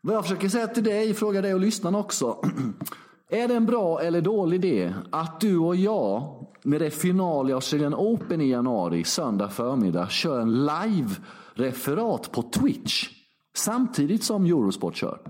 [0.00, 2.42] Vad jag försöker säga till dig, fråga dig och lyssnarna också.
[3.30, 7.52] Är det en bra eller dålig idé att du och jag, med det final i
[7.52, 13.08] Australian Open i januari, söndag förmiddag, kör en live-referat på Twitch
[13.56, 15.20] samtidigt som Eurosport kör?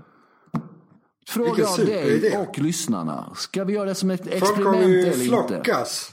[1.27, 3.31] Frågar jag dig och lyssnarna.
[3.35, 5.11] Ska vi göra det som ett experiment eller inte?
[5.11, 6.12] Folk kommer ju flockas.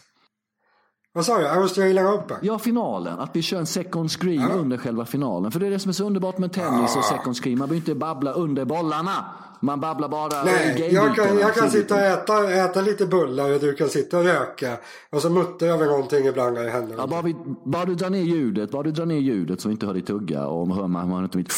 [1.13, 1.49] Vad sa du?
[1.49, 2.39] Australian Open?
[2.43, 3.19] Ja, finalen.
[3.19, 4.49] Att vi kör en second screen ja.
[4.49, 5.53] under själva finalen.
[5.53, 7.59] För det är det som är så underbart med tennis och second screen.
[7.59, 9.25] Man behöver inte babbla under bollarna.
[9.61, 13.61] Man babblar bara Nej, jag kan, jag kan sitta och äta, äta lite bullar och
[13.61, 14.77] du kan sitta och röka.
[15.11, 16.95] Och så muttrar jag med någonting ibland när det händer.
[16.99, 19.73] Ja, bara, vi, bara du drar ner ljudet, bara du drar ner ljudet så vi
[19.73, 21.53] inte hör dig tugga och hör man, man inte mitt,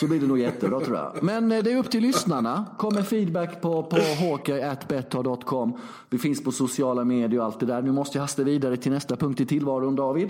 [0.00, 1.22] så blir det nog jättebra tror jag.
[1.22, 2.64] Men eh, det är upp till lyssnarna.
[2.78, 5.80] Kom med feedback på, på hockey.betthard.com.
[6.10, 7.82] Vi finns på sociala medier och allt det där.
[7.82, 10.28] Nu måste jag hasta vidare till nästa punkt i tillvaron David.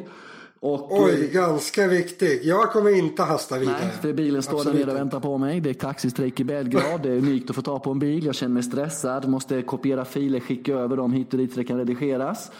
[0.60, 2.44] Och, Oj, ganska viktigt.
[2.44, 3.76] Jag kommer inte hasta vidare.
[3.80, 4.78] Nej, för bilen står Absolut.
[4.78, 5.60] där nere och väntar på mig.
[5.60, 7.02] Det är taxistrejk i Belgrad.
[7.02, 8.26] Det är unikt att få ta på en bil.
[8.26, 9.28] Jag känner mig stressad.
[9.28, 12.50] Måste kopiera filer, skicka över dem hit och dit så det kan redigeras.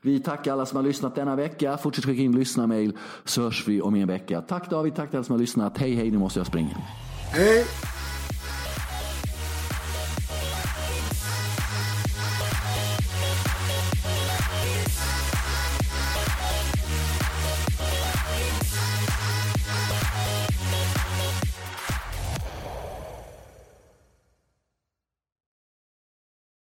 [0.00, 1.78] Vi tackar alla som har lyssnat denna vecka.
[1.78, 2.92] Fortsätt skicka in lyssnarmail
[3.24, 4.40] så hörs vi om en vecka.
[4.40, 5.78] Tack David, tack till alla som har lyssnat.
[5.78, 6.76] Hej hej, nu måste jag springa.
[7.32, 7.64] Hej!